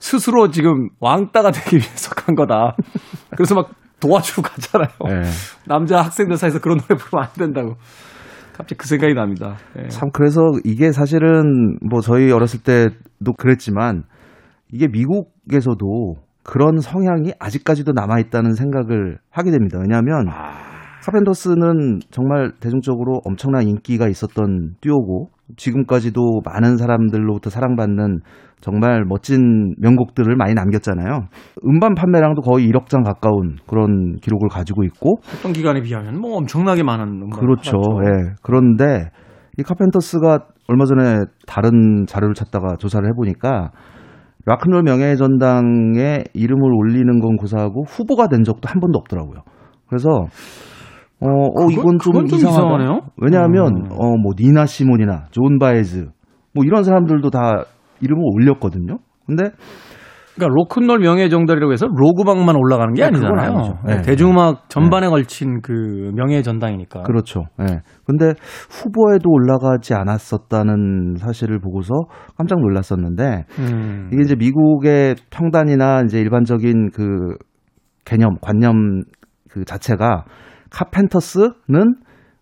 스스로 0.00 0.50
지금 0.50 0.88
왕따가 1.00 1.50
되기 1.50 1.76
위해서 1.76 2.14
간 2.14 2.34
거다. 2.34 2.76
그래서 3.36 3.54
막 3.54 3.70
도와주러 4.00 4.42
가잖아요. 4.42 4.88
예. 5.08 5.22
남자 5.66 5.98
학생들 6.02 6.36
사이에서 6.36 6.60
그런 6.60 6.78
노래 6.78 6.96
부르면 6.96 7.24
안 7.24 7.32
된다고. 7.32 7.76
갑자기 8.52 8.76
그 8.76 8.86
생각이 8.86 9.14
납니다. 9.14 9.56
예. 9.78 9.88
참 9.88 10.10
그래서 10.12 10.40
이게 10.64 10.92
사실은 10.92 11.78
뭐 11.80 12.00
저희 12.00 12.30
어렸을 12.30 12.60
때도 12.62 13.32
그랬지만 13.36 14.04
이게 14.70 14.86
미국에서도 14.88 16.16
그런 16.44 16.80
성향이 16.80 17.32
아직까지도 17.38 17.92
남아 17.92 18.20
있다는 18.20 18.54
생각을 18.54 19.18
하게 19.30 19.50
됩니다. 19.50 19.78
왜냐하면 19.80 20.26
카펜터스는 21.08 22.00
정말 22.10 22.52
대중적으로 22.60 23.20
엄청난 23.24 23.66
인기가 23.66 24.08
있었던 24.08 24.74
듀오고 24.82 25.30
지금까지도 25.56 26.42
많은 26.44 26.76
사람들로부터 26.76 27.48
사랑받는 27.48 28.20
정말 28.60 29.04
멋진 29.06 29.74
명곡들을 29.78 30.36
많이 30.36 30.52
남겼잖아요. 30.52 31.28
음반 31.66 31.94
판매량도 31.94 32.42
거의 32.42 32.68
1억 32.68 32.88
장 32.88 33.02
가까운 33.02 33.56
그런 33.66 34.16
기록을 34.16 34.48
가지고 34.48 34.84
있고 34.84 35.20
어떤 35.38 35.52
기간에 35.52 35.80
비하면 35.80 36.20
뭐 36.20 36.36
엄청나게 36.36 36.82
많은 36.82 37.22
음반을 37.22 37.40
그렇죠. 37.40 37.78
예. 38.04 38.34
그런데 38.42 39.10
이 39.56 39.62
카펜터스가 39.62 40.46
얼마 40.68 40.84
전에 40.84 41.20
다른 41.46 42.04
자료를 42.06 42.34
찾다가 42.34 42.76
조사를 42.78 43.08
해보니까 43.08 43.70
락큰롤 44.44 44.82
명예전당에 44.82 46.24
이름을 46.34 46.74
올리는 46.74 47.20
건 47.20 47.36
고사하고 47.36 47.84
후보가 47.84 48.28
된 48.28 48.44
적도 48.44 48.68
한 48.68 48.80
번도 48.80 48.98
없더라고요. 48.98 49.40
그래서 49.88 50.26
어, 51.20 51.26
어 51.28 51.66
그건- 51.66 51.72
이건 51.72 51.98
좀 51.98 52.26
좀. 52.26 52.38
이상하네요. 52.38 53.00
왜냐하면 53.16 53.66
음. 53.76 53.90
어뭐 53.90 54.32
니나 54.38 54.66
시몬이나 54.66 55.26
존 55.30 55.58
바에즈 55.58 56.08
뭐 56.54 56.64
이런 56.64 56.82
사람들도 56.84 57.30
다 57.30 57.64
이름을 58.00 58.22
올렸거든요. 58.34 58.98
근데 59.26 59.50
그러니까 60.36 60.54
로큰롤 60.54 61.00
명예전당이라고 61.00 61.72
해서 61.72 61.86
로큰롤만 61.88 62.54
올라가는 62.54 62.94
게 62.94 63.02
네, 63.02 63.08
아니잖아요. 63.08 63.78
네, 63.84 63.96
네. 63.96 64.02
대중음악 64.02 64.68
전반에 64.68 65.08
걸친 65.08 65.60
그 65.62 66.12
명예 66.14 66.42
전당이니까. 66.42 67.02
그렇죠. 67.02 67.46
예. 67.60 67.80
근데 68.06 68.34
후보에도 68.70 69.28
올라가지 69.30 69.94
않았었다는 69.94 71.16
사실을 71.18 71.58
보고서 71.58 71.92
깜짝 72.36 72.60
놀랐었는데 72.60 73.46
음. 73.58 74.10
이게 74.12 74.22
이제 74.22 74.36
미국의 74.36 75.16
평단이나 75.30 76.02
이제 76.04 76.20
일반적인 76.20 76.90
그 76.92 77.34
개념, 78.04 78.36
관념 78.40 79.02
그 79.50 79.64
자체가 79.64 80.24
카펜터스는 80.70 81.94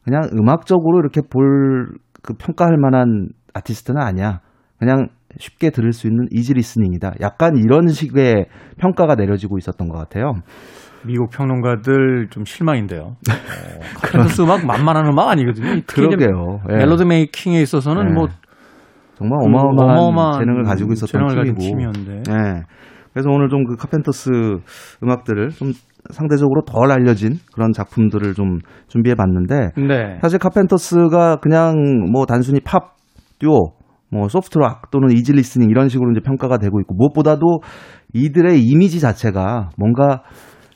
그냥 0.05 0.23
음악적으로 0.33 0.99
이렇게 1.01 1.21
볼 1.23 1.99
그 2.27 2.35
평가할 2.35 2.77
만한 2.77 3.29
아티스트는 3.55 4.03
아니야. 4.03 4.41
그냥 4.79 5.07
쉽게 5.39 5.71
들을 5.71 5.93
수 5.93 6.09
있는 6.09 6.27
이지 6.33 6.55
리스닝이다. 6.55 7.13
약간 7.21 7.57
이런 7.57 7.87
식의 7.87 8.47
평가가 8.79 9.15
내려지고 9.15 9.59
있었던 9.59 9.89
것 9.89 9.97
같아요. 9.97 10.33
미국 11.05 11.31
평론가들 11.31 12.29
좀 12.31 12.45
실망인데요. 12.45 13.15
어, 13.31 13.81
카펜터스 14.01 14.43
음악 14.43 14.67
만만한 14.67 15.07
음악 15.07 15.29
아니거든요. 15.29 15.83
그러게요. 15.87 16.59
예. 16.73 16.77
멜로디 16.79 17.05
making에 17.05 17.61
있어서는 17.63 18.11
예. 18.11 18.13
뭐 18.13 18.27
정말 19.15 19.39
그 19.41 19.47
어마어마한, 19.47 19.91
어마어마한 19.99 20.41
재능을 20.41 20.65
가지고 20.65 20.93
있었던 20.95 21.29
재능을 21.29 21.45
팀이고. 21.45 21.61
팀이었는데. 21.61 22.13
예. 22.33 22.63
그래서 23.13 23.31
오늘 23.31 23.49
좀 23.49 23.65
그 23.65 23.77
카펜터스 23.77 24.31
음악들을 25.05 25.51
좀 25.51 25.73
상대적으로 26.11 26.63
덜 26.63 26.91
알려진 26.91 27.39
그런 27.53 27.73
작품들을 27.73 28.35
좀 28.35 28.59
준비해 28.89 29.15
봤는데 29.15 29.73
네. 29.77 30.19
사실 30.21 30.39
카펜터스가 30.39 31.37
그냥 31.37 31.75
뭐 32.13 32.27
단순히 32.27 32.61
팝, 32.61 32.97
듀오, 33.39 33.73
뭐 34.11 34.29
soft 34.29 34.60
rock 34.60 34.91
또는 34.91 35.13
easy 35.13 35.33
listening 35.33 35.71
이런 35.71 35.89
식으로 35.89 36.13
이제 36.13 36.21
평가가 36.21 36.59
되고 36.59 36.81
있고 36.81 36.95
무엇보다도 36.95 37.61
이들의 38.13 38.63
이미지 38.63 39.01
자체가 39.01 39.71
뭔가 39.77 40.23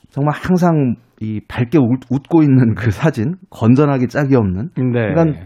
정말 0.09 0.33
항상 0.35 0.95
이 1.21 1.39
밝게 1.47 1.77
웃, 1.77 1.99
웃고 2.09 2.41
있는 2.43 2.75
그 2.75 2.91
사진 2.91 3.35
건전하게 3.49 4.07
짝이 4.07 4.35
없는 4.35 4.69
네. 4.75 4.91
그러니까 4.91 5.45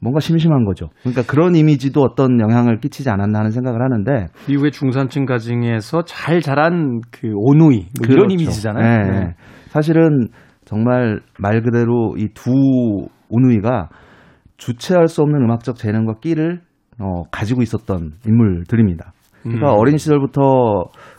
뭔가 0.00 0.20
심심한 0.20 0.64
거죠. 0.64 0.88
그러니까 1.00 1.22
그런 1.22 1.54
이미지도 1.56 2.00
어떤 2.02 2.40
영향을 2.40 2.78
끼치지 2.78 3.10
않았나 3.10 3.40
하는 3.40 3.50
생각을 3.50 3.82
하는데 3.82 4.26
미국의 4.48 4.70
중산층 4.72 5.24
가정에서 5.26 6.02
잘 6.04 6.40
자란 6.40 7.00
그 7.10 7.28
오누이 7.34 7.76
뭐 7.76 8.06
이런 8.08 8.28
그렇죠. 8.28 8.34
이미지잖아요. 8.34 9.02
네, 9.02 9.10
네. 9.10 9.20
네. 9.20 9.34
사실은 9.68 10.28
정말 10.64 11.20
말 11.38 11.62
그대로 11.62 12.14
이 12.16 12.28
두 12.34 12.50
오누이가 13.30 13.88
주체할 14.56 15.08
수 15.08 15.22
없는 15.22 15.40
음악적 15.42 15.76
재능과 15.76 16.14
끼를 16.20 16.60
어, 17.00 17.22
가지고 17.30 17.62
있었던 17.62 18.12
인물들입니다. 18.26 19.12
그러니까 19.42 19.72
음. 19.72 19.78
어린 19.78 19.98
시절부터 19.98 20.40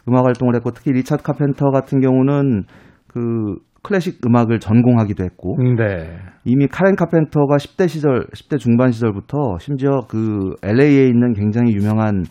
음악 0.10 0.26
활동을 0.26 0.56
했고 0.56 0.72
특히 0.72 0.92
리차드 0.92 1.24
카펜터 1.24 1.72
같은 1.72 2.02
경우는 2.02 2.63
그 3.08 3.56
클래식 3.82 4.26
음악을 4.26 4.60
전공하기도 4.60 5.24
했고 5.24 5.58
네. 5.78 6.18
이미 6.46 6.68
카렌 6.68 6.96
카펜터가 6.96 7.58
10대 7.58 7.88
시절, 7.88 8.26
10대 8.28 8.60
중반 8.60 8.92
시절부터 8.92 9.58
심지어 9.60 10.02
그 10.08 10.56
LA에 10.63 11.06
있는 11.08 11.34
굉장히 11.34 11.74
유명한 11.74 12.24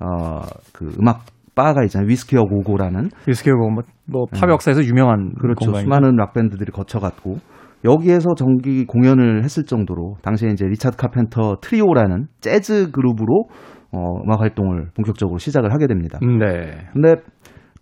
어, 0.00 0.40
그 0.72 0.92
음악 1.00 1.24
바가 1.54 1.82
있잖아요. 1.84 2.08
Whisky 2.08 2.42
a 2.42 2.48
Go 2.48 2.60
Go라는 2.60 3.08
위스키고 3.26 3.70
뭐, 3.70 3.82
뭐팝 4.04 4.50
역사에서 4.50 4.84
유명한 4.84 5.28
네. 5.28 5.34
그렇죠. 5.40 5.66
공간이죠. 5.66 5.86
수많은 5.86 6.16
락 6.16 6.34
밴드들이 6.34 6.70
거쳐갔고 6.70 7.38
여기에서 7.84 8.34
정기 8.34 8.84
공연을 8.84 9.44
했을 9.44 9.64
정도로 9.64 10.16
당시에 10.22 10.50
이제 10.50 10.66
리차드 10.66 10.96
카펜터 10.96 11.56
트리오라는 11.62 12.26
재즈 12.40 12.90
그룹으로 12.90 13.48
어, 13.92 14.22
음악 14.24 14.40
활동을 14.40 14.90
본격적으로 14.94 15.38
시작을 15.38 15.72
하게 15.72 15.86
됩니다. 15.86 16.18
네. 16.20 16.88
근데 16.92 17.14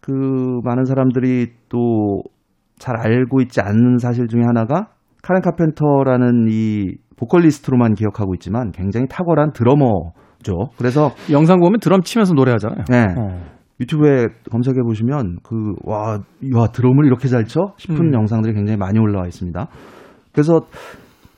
그 0.01 0.61
많은 0.63 0.85
사람들이 0.85 1.49
또 1.69 2.23
잘 2.79 2.97
알고 2.97 3.41
있지 3.43 3.61
않는 3.61 3.99
사실 3.99 4.27
중에 4.27 4.43
하나가 4.43 4.89
카렌 5.23 5.43
카펜터라는 5.43 6.49
이 6.51 6.97
보컬리스트로만 7.17 7.95
기억하고 7.95 8.35
있지만 8.35 8.73
굉장히 8.73 9.07
탁월한 9.09 9.53
드러머죠. 9.53 10.71
그래서 10.77 11.11
영상 11.31 11.61
보면 11.61 11.81
드럼 11.81 12.03
치면서 12.03 12.35
노래하잖아요. 12.35 12.85
네. 12.91 13.07
어. 13.17 13.55
유튜브에 13.81 14.27
검색해 14.51 14.83
보시면 14.83 15.39
그 15.43 15.75
와, 15.83 16.15
야 16.15 16.67
드럼을 16.73 17.07
이렇게 17.07 17.29
잘 17.29 17.45
쳐? 17.45 17.73
싶은 17.77 18.09
음. 18.09 18.15
영상들이 18.15 18.55
굉장히 18.55 18.77
많이 18.77 18.99
올라와 18.99 19.27
있습니다. 19.27 19.67
그래서 20.33 20.61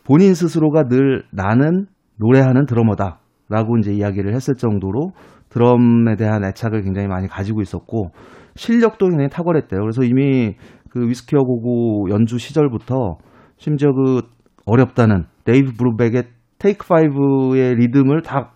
본인 0.05 0.35
스스로가 0.35 0.85
늘 0.85 1.22
나는 1.33 1.87
노래하는 2.18 2.66
드러머다라고 2.66 3.79
이제 3.81 3.92
이야기를 3.92 4.35
했을 4.35 4.55
정도로 4.55 5.12
드럼에 5.49 6.16
대한 6.16 6.44
애착을 6.44 6.83
굉장히 6.83 7.09
많이 7.09 7.27
가지고 7.29 7.62
있었고 7.62 8.11
실력도 8.55 9.09
굉장히 9.09 9.29
탁월했대요. 9.31 9.81
그래서 9.81 10.03
이미 10.03 10.55
그 10.96 11.06
Whisky 11.09 11.40
a 11.40 11.54
Go 11.54 11.81
Go 11.81 12.09
연주 12.09 12.38
시절부터 12.38 13.18
심지어 13.59 13.92
그 13.92 14.22
어렵다는 14.64 15.24
데이브 15.44 15.74
브루벡의 15.77 16.22
Take 16.59 16.87
Five의 16.87 17.75
리듬을 17.74 18.22
다 18.22 18.52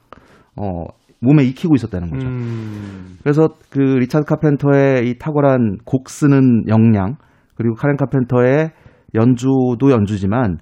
어, 0.57 0.85
몸에 1.21 1.45
익히고 1.45 1.75
있었다는 1.75 2.11
거죠. 2.11 2.27
음. 2.27 3.19
그래서 3.23 3.49
그 3.69 3.79
리차드 3.79 4.25
카펜터의 4.25 5.07
이 5.07 5.19
탁월한 5.19 5.81
곡 5.85 6.09
쓰는 6.09 6.67
역량 6.67 7.17
그리고 7.57 7.75
카렌 7.75 7.99
카펜터의 7.99 8.71
연주도 9.15 9.91
연주지만 9.91 10.57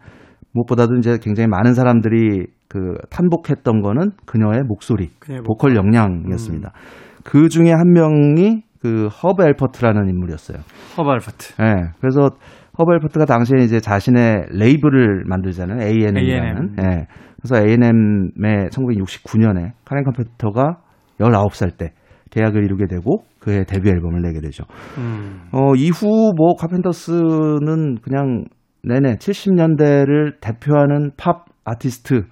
무엇보다도 0.52 0.96
이제 0.96 1.18
굉장히 1.22 1.46
많은 1.46 1.74
사람들이 1.74 2.46
그 2.66 2.94
탄복했던 3.10 3.82
거는 3.82 4.10
그녀의 4.26 4.64
목소리, 4.66 5.10
그녀의 5.20 5.42
보컬 5.42 5.76
역량이었습니다. 5.76 6.72
그 7.22 7.48
중에 7.48 7.70
한 7.70 7.92
명이 7.92 8.62
그 8.80 9.08
허브 9.08 9.44
엘퍼트라는 9.44 10.08
인물이었어요. 10.08 10.58
허브 10.96 11.23
알퍼트. 11.23 11.62
예. 11.62 11.90
그래서 12.00 12.30
허브 12.78 12.94
엘퍼트가 12.94 13.24
당시에 13.24 13.64
이제 13.64 13.80
자신의 13.80 14.46
레이블을 14.50 15.24
만들잖아요. 15.26 15.82
A&M이라는. 15.82 16.20
A&M. 16.20 16.76
예. 16.80 17.06
그래서 17.40 17.56
A&M의 17.56 18.68
1969년에 18.70 19.72
카렌 19.84 20.04
카펜터가 20.04 20.78
19살 21.20 21.76
때 21.76 21.92
계약을 22.30 22.64
이루게 22.64 22.86
되고 22.86 23.24
그의 23.40 23.64
데뷔 23.64 23.90
앨범을 23.90 24.22
내게 24.22 24.40
되죠. 24.40 24.64
음. 24.98 25.42
어, 25.52 25.74
이후 25.76 26.32
뭐 26.36 26.54
카펜터스는 26.56 28.00
그냥 28.02 28.44
내내 28.82 29.14
70년대를 29.14 30.40
대표하는 30.40 31.10
팝 31.16 31.46
아티스트로 31.64 32.24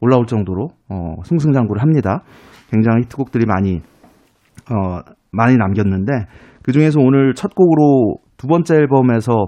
올라올 0.00 0.26
정도로 0.26 0.68
어, 0.88 1.14
승승장구를 1.24 1.80
합니다. 1.82 2.22
굉장히 2.70 3.02
히트곡들이 3.02 3.46
많이 3.46 3.80
어, 4.72 5.00
많이 5.30 5.56
남겼는데 5.56 6.12
그 6.62 6.72
중에서 6.72 7.00
오늘 7.00 7.34
첫 7.34 7.54
곡으로 7.54 8.16
두 8.36 8.46
번째 8.46 8.76
앨범에서 8.76 9.46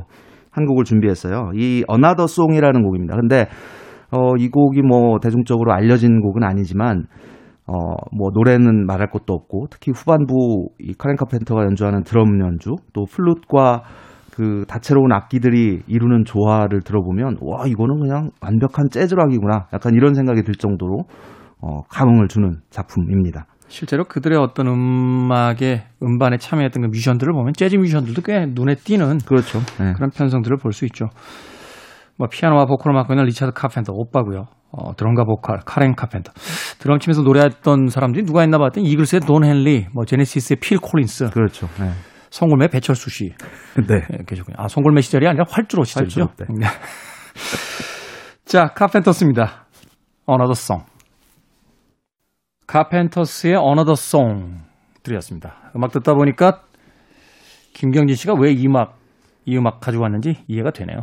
한 0.50 0.66
곡을 0.66 0.84
준비했어요. 0.84 1.50
이 1.54 1.84
Another 1.90 2.24
Song이라는 2.24 2.82
곡입니다. 2.82 3.16
근데 3.16 3.48
어, 4.10 4.36
이 4.38 4.48
곡이 4.48 4.82
뭐 4.82 5.18
대중적으로 5.20 5.72
알려진 5.72 6.20
곡은 6.20 6.44
아니지만 6.44 7.06
어, 7.66 7.74
뭐 8.12 8.30
노래는 8.32 8.86
말할 8.86 9.08
것도 9.10 9.32
없고 9.32 9.66
특히 9.70 9.90
후반부 9.92 10.68
이 10.78 10.94
카렌 10.98 11.16
카펜터가 11.16 11.64
연주하는 11.64 12.02
드럼 12.02 12.40
연주 12.40 12.76
또 12.92 13.04
플룻과 13.06 13.82
그 14.32 14.64
다채로운 14.68 15.12
악기들이 15.12 15.82
이루는 15.86 16.24
조화를 16.24 16.82
들어보면 16.82 17.38
와 17.40 17.66
이거는 17.66 18.00
그냥 18.00 18.30
완벽한 18.42 18.88
재즈락이구나 18.90 19.68
약간 19.72 19.94
이런 19.94 20.14
생각이 20.14 20.42
들 20.42 20.54
정도로 20.54 21.04
어, 21.60 21.82
감흥을 21.88 22.28
주는 22.28 22.56
작품입니다. 22.68 23.46
실제로 23.68 24.04
그들의 24.04 24.38
어떤 24.38 24.68
음악의 24.68 25.84
음반에 26.02 26.36
참여했던 26.38 26.82
그 26.82 26.86
뮤지션들을 26.88 27.32
보면 27.32 27.52
재즈 27.56 27.76
뮤지션들도 27.76 28.22
꽤 28.22 28.46
눈에 28.48 28.74
띄는 28.76 29.18
그렇죠. 29.26 29.58
네. 29.80 29.92
그런 29.94 30.10
편성들을 30.10 30.58
볼 30.58 30.72
수 30.72 30.84
있죠. 30.86 31.06
뭐 32.16 32.28
피아노와 32.30 32.66
보컬을 32.66 32.94
맡고 32.94 33.12
있는 33.14 33.24
리차드 33.24 33.52
카펜터 33.54 33.92
오빠고요. 33.92 34.46
어, 34.70 34.94
드럼과 34.96 35.24
보컬 35.24 35.58
카렌 35.64 35.94
카펜터. 35.94 36.32
드럼 36.78 36.98
치면서 36.98 37.22
노래했던 37.22 37.88
사람들이 37.88 38.24
누가 38.24 38.44
있나 38.44 38.58
봤더니 38.58 38.88
이글스의 38.90 39.20
돈 39.20 39.44
헨리, 39.44 39.86
뭐 39.92 40.04
제네시스의 40.04 40.58
필 40.60 40.78
콜린스, 40.78 41.30
그렇죠. 41.30 41.68
네. 41.80 41.90
송골매 42.30 42.68
배철수 42.68 43.10
씨 43.10 43.32
네. 43.88 43.94
예, 44.12 44.18
계셨군요. 44.26 44.56
아 44.58 44.68
송골매 44.68 45.00
시절이 45.00 45.26
아니라 45.26 45.44
활주로 45.48 45.84
시절이죠. 45.84 46.20
활주로 46.22 46.36
때. 46.36 46.52
네. 46.58 46.66
자 48.44 48.68
카펜터스입니다. 48.74 49.66
Another 50.28 50.52
Song. 50.52 50.84
카펜터스의 52.66 53.54
Another 53.54 53.92
Song 53.92 54.56
들으셨습니다. 55.02 55.72
음악 55.76 55.92
듣다 55.92 56.14
보니까 56.14 56.62
김경진 57.74 58.16
씨가 58.16 58.34
왜 58.34 58.52
이 58.52 58.66
음악 58.66 58.96
이 59.46 59.56
음악 59.56 59.80
가지고 59.80 60.04
왔는지 60.04 60.36
이해가 60.48 60.70
되네요. 60.70 61.00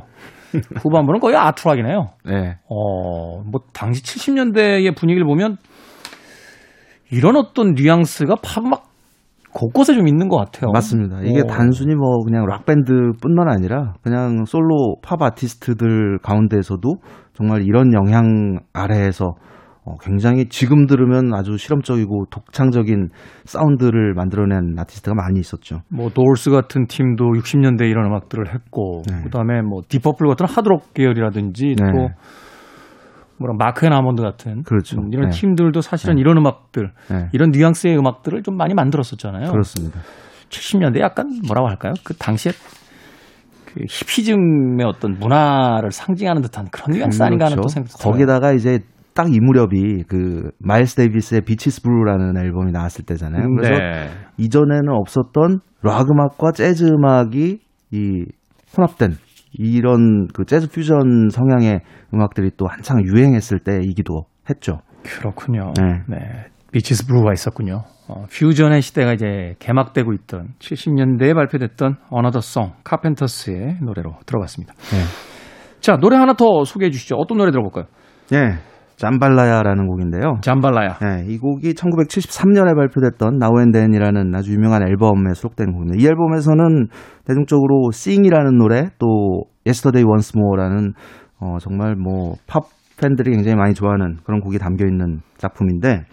후반부는 0.81 1.19
거의 1.19 1.35
아트락이네요. 1.37 2.07
네. 2.25 2.57
어, 2.67 3.41
뭐 3.43 3.61
당시 3.73 4.01
70년대의 4.03 4.95
분위기를 4.97 5.25
보면 5.25 5.57
이런 7.11 7.35
어떤 7.35 7.73
뉘앙스가 7.75 8.35
팝막 8.43 8.89
곳곳에 9.53 9.93
좀 9.93 10.07
있는 10.07 10.29
것 10.29 10.37
같아요. 10.37 10.71
맞습니다. 10.71 11.19
이게 11.23 11.41
어. 11.41 11.43
단순히 11.43 11.93
뭐 11.93 12.23
그냥 12.23 12.45
락 12.45 12.65
밴드뿐만 12.65 13.49
아니라 13.49 13.93
그냥 14.01 14.45
솔로 14.45 14.95
팝 15.03 15.21
아티스트들 15.21 16.19
가운데에서도 16.19 16.89
정말 17.33 17.61
이런 17.63 17.93
영향 17.93 18.59
아래에서 18.73 19.33
어, 19.83 19.97
굉장히 19.99 20.47
지금 20.47 20.85
들으면 20.85 21.33
아주 21.33 21.57
실험적이고 21.57 22.25
독창적인 22.29 23.09
사운드를 23.45 24.13
만들어낸 24.13 24.77
아티스트가 24.77 25.15
많이 25.15 25.39
있었죠. 25.39 25.81
뭐 25.89 26.09
도어스 26.09 26.51
같은 26.51 26.85
팀도 26.85 27.25
60년대 27.25 27.89
이런 27.89 28.05
음악들을 28.05 28.53
했고 28.53 29.01
네. 29.09 29.23
그다음에 29.23 29.61
뭐 29.61 29.81
딥 29.87 29.99
퍼플 29.99 30.27
같은 30.27 30.45
하드록 30.45 30.93
계열이라든지 30.93 31.75
네. 31.79 31.91
또 31.91 32.09
뭐라 33.39 33.55
마크 33.57 33.87
앤 33.87 33.93
아몬드 33.93 34.21
같은 34.21 34.61
그렇죠. 34.63 35.01
음, 35.01 35.09
이런 35.11 35.29
네. 35.29 35.35
팀들도 35.35 35.81
사실은 35.81 36.19
이런 36.19 36.37
음악들 36.37 36.91
네. 37.09 37.29
이런 37.33 37.49
뉘앙스의 37.49 37.97
음악들을 37.97 38.43
좀 38.43 38.55
많이 38.55 38.75
만들었었잖아요. 38.75 39.51
그렇습니다. 39.51 39.99
70년대 40.49 40.99
약간 40.99 41.27
뭐라고 41.47 41.69
할까요? 41.69 41.93
그 42.03 42.13
당시에 42.13 42.51
그 43.65 43.79
히피즘의 43.89 44.85
어떤 44.85 45.17
문화를 45.17 45.91
상징하는 45.91 46.41
듯한 46.43 46.67
그런 46.71 46.91
뉘앙스 46.91 47.23
아닌가 47.23 47.45
하는 47.45 47.57
또 47.61 47.67
생각도 47.67 47.97
들어요. 47.97 48.11
그렇죠. 48.11 48.11
거기다가 48.11 48.53
이제 48.53 48.79
딱 49.13 49.27
이 49.29 49.39
무렵이 49.39 50.03
그 50.07 50.51
마일스 50.59 50.95
데이비스의 50.95 51.41
Bitches 51.41 51.81
Brew라는 51.83 52.37
앨범이 52.37 52.71
나왔을 52.71 53.05
때잖아요. 53.05 53.43
그래서 53.55 53.73
네. 53.73 54.09
이전에는 54.37 54.89
없었던 54.89 55.59
락 55.83 56.09
음악과 56.09 56.51
재즈 56.51 56.85
음악이 56.85 57.59
이 57.91 58.25
혼합된 58.77 59.11
이런 59.53 60.27
그 60.33 60.45
재즈 60.45 60.69
퓨전 60.69 61.29
성향의 61.29 61.81
음악들이 62.13 62.51
또 62.55 62.67
한창 62.67 63.03
유행했을 63.03 63.59
때이기도 63.59 64.25
했죠. 64.49 64.79
그렇군요. 65.03 65.73
네. 65.77 66.03
네. 66.07 66.17
Bitches 66.71 67.07
Brew가 67.07 67.33
있었군요. 67.33 67.83
어, 68.07 68.25
퓨전의 68.29 68.81
시대가 68.81 69.13
이제 69.13 69.55
개막되고 69.59 70.13
있던 70.13 70.53
70년대에 70.59 71.33
발표됐던 71.33 71.97
Song, 72.37 72.73
카펜터스의 72.83 73.79
노래로 73.81 74.15
들어봤습니다. 74.25 74.73
네. 74.73 75.03
자, 75.81 75.97
노래 75.97 76.15
하나 76.15 76.33
더 76.33 76.63
소개해 76.63 76.91
주시죠. 76.91 77.15
어떤 77.15 77.37
노래 77.37 77.51
들어볼까요? 77.51 77.85
예. 78.33 78.70
잠발라야라는 79.01 79.87
곡인데요. 79.87 80.37
잠발라야. 80.41 80.97
네, 80.99 81.25
이 81.27 81.37
곡이 81.39 81.73
1973년에 81.73 82.75
발표됐던 82.75 83.39
Then이라는 83.71 84.35
아주 84.35 84.53
유명한 84.53 84.87
앨범에 84.87 85.33
수록된 85.33 85.71
곡입니다. 85.73 86.01
이 86.01 86.05
앨범에서는 86.05 86.87
대중적으로 87.25 87.89
Sing이라는 87.91 88.57
노래 88.57 88.89
또 88.99 89.45
Yesterday 89.65 90.07
Once 90.07 90.33
More라는 90.37 90.93
어, 91.39 91.57
정말 91.59 91.95
뭐 91.95 92.35
팝 92.45 92.63
팬들이 93.01 93.31
굉장히 93.31 93.55
많이 93.55 93.73
좋아하는 93.73 94.17
그런 94.23 94.39
곡이 94.41 94.59
담겨 94.59 94.85
있는 94.85 95.21
작품인데 95.37 96.03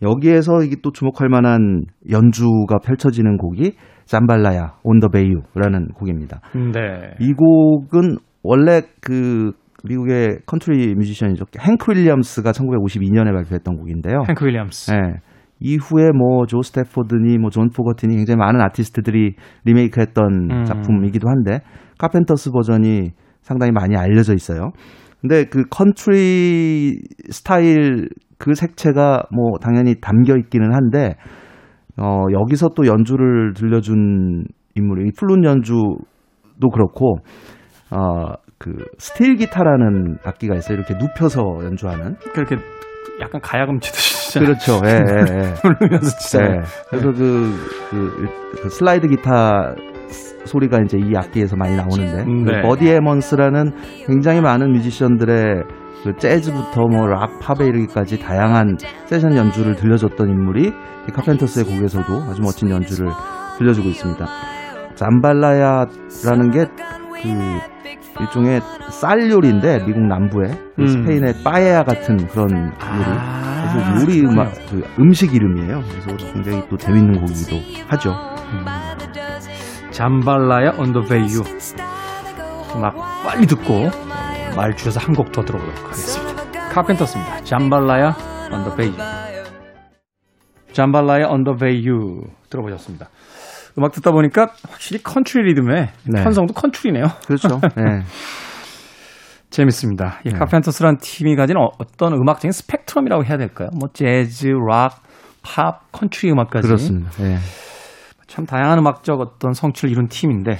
여기에서 0.00 0.62
이게 0.62 0.76
또 0.82 0.90
주목할 0.90 1.28
만한 1.28 1.84
연주가 2.10 2.78
펼쳐지는 2.78 3.36
곡이 3.36 3.74
잠발라야 4.06 4.74
On 4.82 4.98
the 5.00 5.10
Bayou라는 5.12 5.88
곡입니다. 5.94 6.40
네. 6.54 7.14
이 7.20 7.34
곡은 7.34 8.16
원래 8.42 8.80
그 9.00 9.52
미국의 9.84 10.40
컨트리 10.46 10.94
뮤지션이죠. 10.94 11.44
행크 11.60 11.92
윌리엄스가 11.92 12.52
1952년에 12.52 13.32
발표했던 13.32 13.76
곡인데요. 13.76 14.22
행크 14.26 14.46
윌리엄스. 14.46 14.92
예. 14.92 15.20
이후에 15.60 16.10
뭐 16.12 16.46
조 16.46 16.62
스태포드니 16.62 17.38
뭐 17.38 17.50
존 17.50 17.68
포거티니 17.70 18.16
굉장히 18.16 18.36
많은 18.38 18.60
아티스트들이 18.60 19.36
리메이크했던 19.64 20.50
음. 20.50 20.64
작품이기도 20.64 21.28
한데 21.28 21.60
카펜터스 21.98 22.50
버전이 22.50 23.10
상당히 23.42 23.70
많이 23.72 23.96
알려져 23.96 24.34
있어요. 24.34 24.72
근데 25.20 25.44
그 25.44 25.64
컨트리 25.70 26.98
스타일 27.30 28.08
그 28.38 28.54
색채가 28.54 29.24
뭐 29.32 29.58
당연히 29.60 30.00
담겨 30.00 30.36
있기는 30.36 30.74
한데 30.74 31.14
어 31.96 32.24
여기서 32.32 32.70
또 32.74 32.86
연주를 32.86 33.52
들려준 33.54 34.44
인물이 34.74 35.08
이 35.08 35.10
플룻 35.16 35.44
연주도 35.44 36.70
그렇고 36.72 37.18
어 37.92 38.32
그 38.62 38.72
스틸 38.98 39.36
기타라는 39.36 40.18
악기가 40.24 40.54
있어요. 40.54 40.78
이렇게 40.78 40.94
눕혀서 40.94 41.64
연주하는. 41.64 42.14
그렇게 42.32 42.56
약간 43.20 43.40
가야금 43.40 43.80
치듯이 43.80 44.38
그렇죠. 44.38 44.80
예, 44.84 44.90
예, 44.90 44.98
예. 44.98 45.54
부르면서 45.60 46.16
치잖아요. 46.18 46.60
네. 46.60 46.66
그래서 46.88 47.12
그, 47.12 47.52
그, 47.90 48.28
그 48.62 48.68
슬라이드 48.70 49.08
기타 49.08 49.74
소리가 50.44 50.78
이제 50.84 50.96
이 50.98 51.12
악기에서 51.16 51.56
많이 51.56 51.76
나오는데 51.76 52.22
음, 52.22 52.44
그 52.44 52.50
네. 52.50 52.62
버디 52.62 52.88
에먼스라는 52.88 53.72
굉장히 54.06 54.40
많은 54.40 54.72
뮤지션들의 54.72 55.62
그 56.04 56.16
재즈부터 56.16 56.86
뭐 56.88 57.06
락, 57.06 57.38
팝에 57.40 57.66
이르기까지 57.66 58.20
다양한 58.20 58.76
세션 59.06 59.36
연주를 59.36 59.74
들려줬던 59.74 60.28
인물이 60.28 60.66
이 60.68 61.12
카펜터스의 61.12 61.64
곡에서도 61.64 62.12
아주 62.28 62.42
멋진 62.42 62.70
연주를 62.70 63.10
들려주고 63.58 63.88
있습니다. 63.88 64.26
잠발라야라는 64.94 66.50
게그 66.50 67.72
일종의 68.20 68.60
쌀 68.90 69.30
요리인데 69.30 69.84
미국 69.86 70.00
남부의 70.06 70.50
그 70.76 70.82
음. 70.82 70.86
스페인의 70.86 71.42
빠에야 71.44 71.82
같은 71.84 72.26
그런 72.28 72.50
요리. 72.50 72.72
아, 72.78 73.72
그래서 73.72 74.00
요리 74.02 74.20
음악, 74.26 74.52
그 74.70 74.84
음식 74.98 75.34
이름이에요. 75.34 75.82
그래서 75.88 76.32
굉장히 76.32 76.62
또 76.68 76.76
재밌는 76.76 77.20
곡이기도 77.20 77.56
하죠. 77.88 78.14
잠발라야 79.90 80.72
On 80.78 80.92
the 80.92 81.06
Bayou. 81.08 81.42
음악 82.76 82.94
빨리 83.24 83.46
듣고 83.46 83.86
어, 83.86 83.90
말 84.56 84.74
줄여서 84.76 85.00
한 85.00 85.14
곡 85.14 85.32
더 85.32 85.42
들어보도록 85.42 85.84
하겠습니다. 85.84 86.42
카펜터스입니다. 86.70 87.44
잠발라야 87.44 88.16
Bayou. 88.76 88.96
Jambalaya 90.72 91.26
Bayou 91.58 92.22
들어보셨습니다. 92.50 93.08
음악 93.78 93.92
듣다 93.92 94.10
보니까 94.10 94.48
확실히 94.70 95.02
컨트리 95.02 95.44
리듬의 95.50 95.88
네. 96.12 96.22
편성도 96.22 96.52
컨트리네요. 96.54 97.04
그렇죠. 97.26 97.48
네. 97.76 98.02
재밌습니다. 99.50 100.20
이 100.24 100.30
네. 100.30 100.38
카펜터스라는 100.38 100.98
팀이 101.00 101.36
가진 101.36 101.56
어- 101.56 101.70
어떤 101.78 102.14
음악적인 102.14 102.52
스펙트럼이라고 102.52 103.24
해야 103.24 103.36
될까요? 103.36 103.68
뭐 103.78 103.88
재즈, 103.92 104.48
락, 104.68 105.02
팝, 105.42 105.90
컨트리 105.92 106.30
음악까지 106.32 106.66
그렇습니다. 106.66 107.10
네. 107.22 107.36
참 108.26 108.46
다양한 108.46 108.78
음악적 108.78 109.20
어떤 109.20 109.52
성취를 109.52 109.90
이룬 109.90 110.06
팀인데 110.08 110.56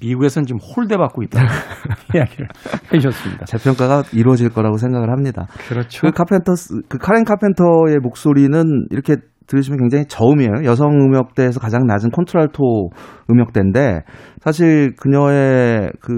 미국에서는 0.00 0.44
지금 0.44 0.58
홀대받고 0.60 1.22
있다는 1.22 1.48
이야기를 2.16 2.48
해주셨습니다. 2.92 3.44
재평가가 3.46 4.02
이루어질 4.12 4.48
거라고 4.48 4.76
생각을 4.76 5.08
합니다. 5.10 5.46
그렇죠. 5.68 6.00
그 6.00 6.10
카펜터스, 6.10 6.82
그 6.88 6.98
카렌 6.98 7.22
카펜터의 7.24 7.98
목소리는 8.02 8.86
이렇게 8.90 9.16
들으시면 9.46 9.78
굉장히 9.78 10.04
저음이에요. 10.06 10.64
여성 10.64 10.90
음역대에서 10.90 11.60
가장 11.60 11.86
낮은 11.86 12.10
콘트랄토 12.10 12.90
음역대인데 13.30 14.00
사실 14.40 14.94
그녀의 14.96 15.92
그 16.00 16.14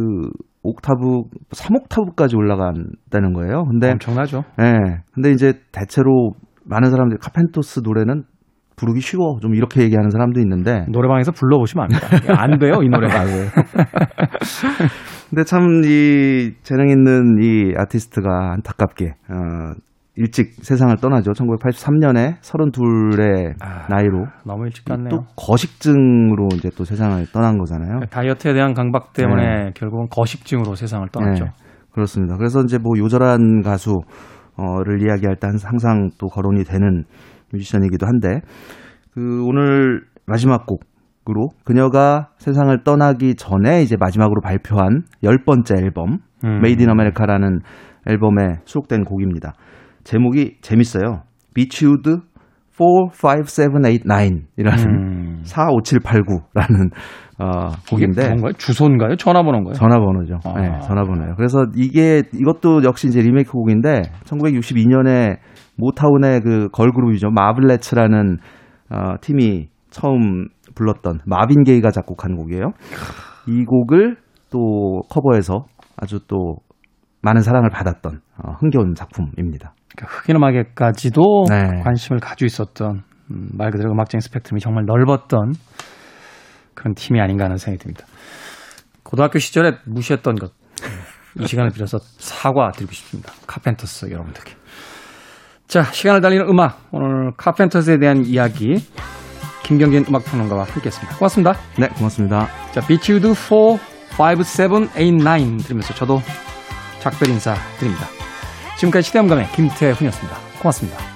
옥타브 0.63 1.23
3옥타브까지 1.55 2.37
올라간다는 2.37 3.33
거예요. 3.35 3.65
근데 3.65 3.91
엄청나죠. 3.93 4.45
예. 4.61 5.03
근데 5.13 5.31
이제 5.31 5.61
대체로 5.73 6.33
많은 6.65 6.91
사람들이 6.91 7.19
카펜터스 7.21 7.81
노래는 7.85 8.25
부르기 8.77 9.01
쉬워. 9.01 9.39
좀 9.41 9.55
이렇게 9.55 9.83
얘기하는 9.83 10.11
사람도 10.11 10.41
있는데 10.41 10.87
노래방에서 10.89 11.33
불러보시면 11.33 11.85
압니다. 11.85 12.43
안 12.43 12.59
돼요, 12.59 12.81
이 12.83 12.89
노래가. 12.89 13.25
근데 15.31 15.45
참 15.45 15.83
이 15.85 16.53
재능 16.63 16.89
있는 16.89 17.39
이 17.43 17.75
아티스트가 17.77 18.53
안타깝게 18.53 19.15
어 19.31 19.75
일찍 20.17 20.53
세상을 20.63 20.95
떠나죠. 20.97 21.33
1983년에 21.33 22.39
32의 22.41 23.55
아, 23.61 23.89
나이로 23.89 24.27
너무 24.47 24.67
일찍 24.67 24.85
갔네요. 24.85 25.09
또 25.09 25.25
거식증으로 25.37 26.49
이제 26.55 26.71
또 26.77 26.85
세상을 26.85 27.25
떠난 27.33 27.59
거잖아요. 27.59 28.01
다이어트에 28.11 28.55
대한 28.55 28.75
강박 28.75 29.13
때문에 29.13 29.73
결국은 29.75 30.07
거식증으로 30.11 30.77
세상을 30.77 31.09
떠났죠. 31.09 31.45
네, 31.45 31.51
그렇습니다. 31.93 32.37
그래서 32.37 32.61
이제 32.61 32.79
뭐 32.79 32.97
요절한 32.97 33.63
가수를 33.63 35.03
이야기할 35.03 35.37
때 35.37 35.49
항상 35.65 36.11
또 36.19 36.29
거론이 36.29 36.63
되는 36.63 37.05
뮤지션이기도 37.53 38.07
한데 38.07 38.41
그 39.13 39.45
오늘 39.45 40.03
마지막 40.27 40.65
곡으로 40.67 41.49
그녀가 41.65 42.31
세상을 42.39 42.85
떠나기 42.85 43.35
전에 43.35 43.83
이제 43.83 43.97
마지막으로 43.99 44.41
발표한 44.43 45.03
열 45.25 45.39
번째 45.45 45.75
앨범 45.77 46.19
음. 46.45 46.61
Made 46.63 46.83
in 46.83 46.91
America라는 46.91 47.61
앨범에 48.07 48.61
수록된 48.65 49.05
곡입니다. 49.05 49.55
제목이 50.05 50.59
재밌어요. 50.61 51.23
Beechwood 51.55 52.21
45789이라는 52.77 54.87
음. 54.87 55.43
45789라는 55.45 56.91
어, 57.39 57.69
곡인데 57.89 58.29
뭔가요? 58.29 58.53
주소인가요? 58.53 59.17
전화번호인가요? 59.17 59.75
전화번호죠. 59.75 60.39
아. 60.45 60.61
네, 60.61 60.79
전화번호예요. 60.81 61.35
그래서 61.37 61.67
이게 61.75 62.23
이것도 62.33 62.85
역시 62.85 63.09
이제 63.09 63.21
리메이크 63.21 63.51
곡인데 63.53 64.03
1962년에 64.25 65.39
모타운의 65.77 66.41
그 66.43 66.69
걸그룹이죠. 66.71 67.31
마블레츠라는 67.31 68.39
어, 68.91 69.15
팀이 69.21 69.69
처음 69.91 70.47
불렀던 70.75 71.21
마빈 71.27 71.65
게이가 71.65 71.91
작곡한 71.91 72.37
곡이에요. 72.37 72.73
이 73.49 73.65
곡을 73.65 74.17
또 74.51 75.03
커버해서 75.11 75.67
아주 75.97 76.21
또 76.27 76.57
많은 77.23 77.43
사랑을 77.43 77.71
받았던 77.71 78.21
어, 78.43 78.53
흥겨운 78.61 78.95
작품입니다. 78.95 79.75
그러니까 79.97 80.17
흑인 80.17 80.37
음악에까지도 80.37 81.47
네. 81.49 81.83
관심을 81.83 82.21
가지고 82.21 82.47
있었던 82.47 83.03
음, 83.31 83.49
말 83.57 83.71
그대로 83.71 83.91
음악적인 83.93 84.21
스펙트럼이 84.21 84.61
정말 84.61 84.85
넓었던 84.87 85.55
그런 86.75 86.95
팀이 86.95 87.21
아닌가 87.21 87.45
하는 87.45 87.57
생각이 87.57 87.83
듭니다. 87.83 88.07
고등학교 89.03 89.39
시절에 89.39 89.79
무시했던 89.87 90.35
것. 90.37 90.53
이 91.41 91.47
시간을 91.47 91.71
빌어서 91.71 91.99
사과 92.01 92.71
드리고 92.73 92.93
싶습니다. 92.93 93.33
카펜터스 93.47 94.11
여러분들께. 94.11 94.55
자, 95.67 95.83
시간을 95.83 96.21
달리는 96.21 96.47
음악. 96.49 96.79
오늘 96.93 97.33
카펜터스에 97.37 97.99
대한 97.99 98.25
이야기. 98.25 98.77
김경진 99.65 100.05
음악평론가와 100.09 100.65
함께 100.65 100.87
했습니다. 100.87 101.17
고맙습니다. 101.17 101.55
네, 101.79 101.89
고맙습니다. 101.89 102.49
자, 102.73 102.87
비치우드 102.87 103.35
45789 103.35 105.63
들으면서 105.63 105.95
저도 105.95 106.21
작별 107.01 107.31
인사 107.31 107.55
드립니다. 107.79 108.07
지금까지 108.77 109.07
시대음감의 109.07 109.49
김태훈이었습니다. 109.53 110.37
고맙습니다. 110.61 111.14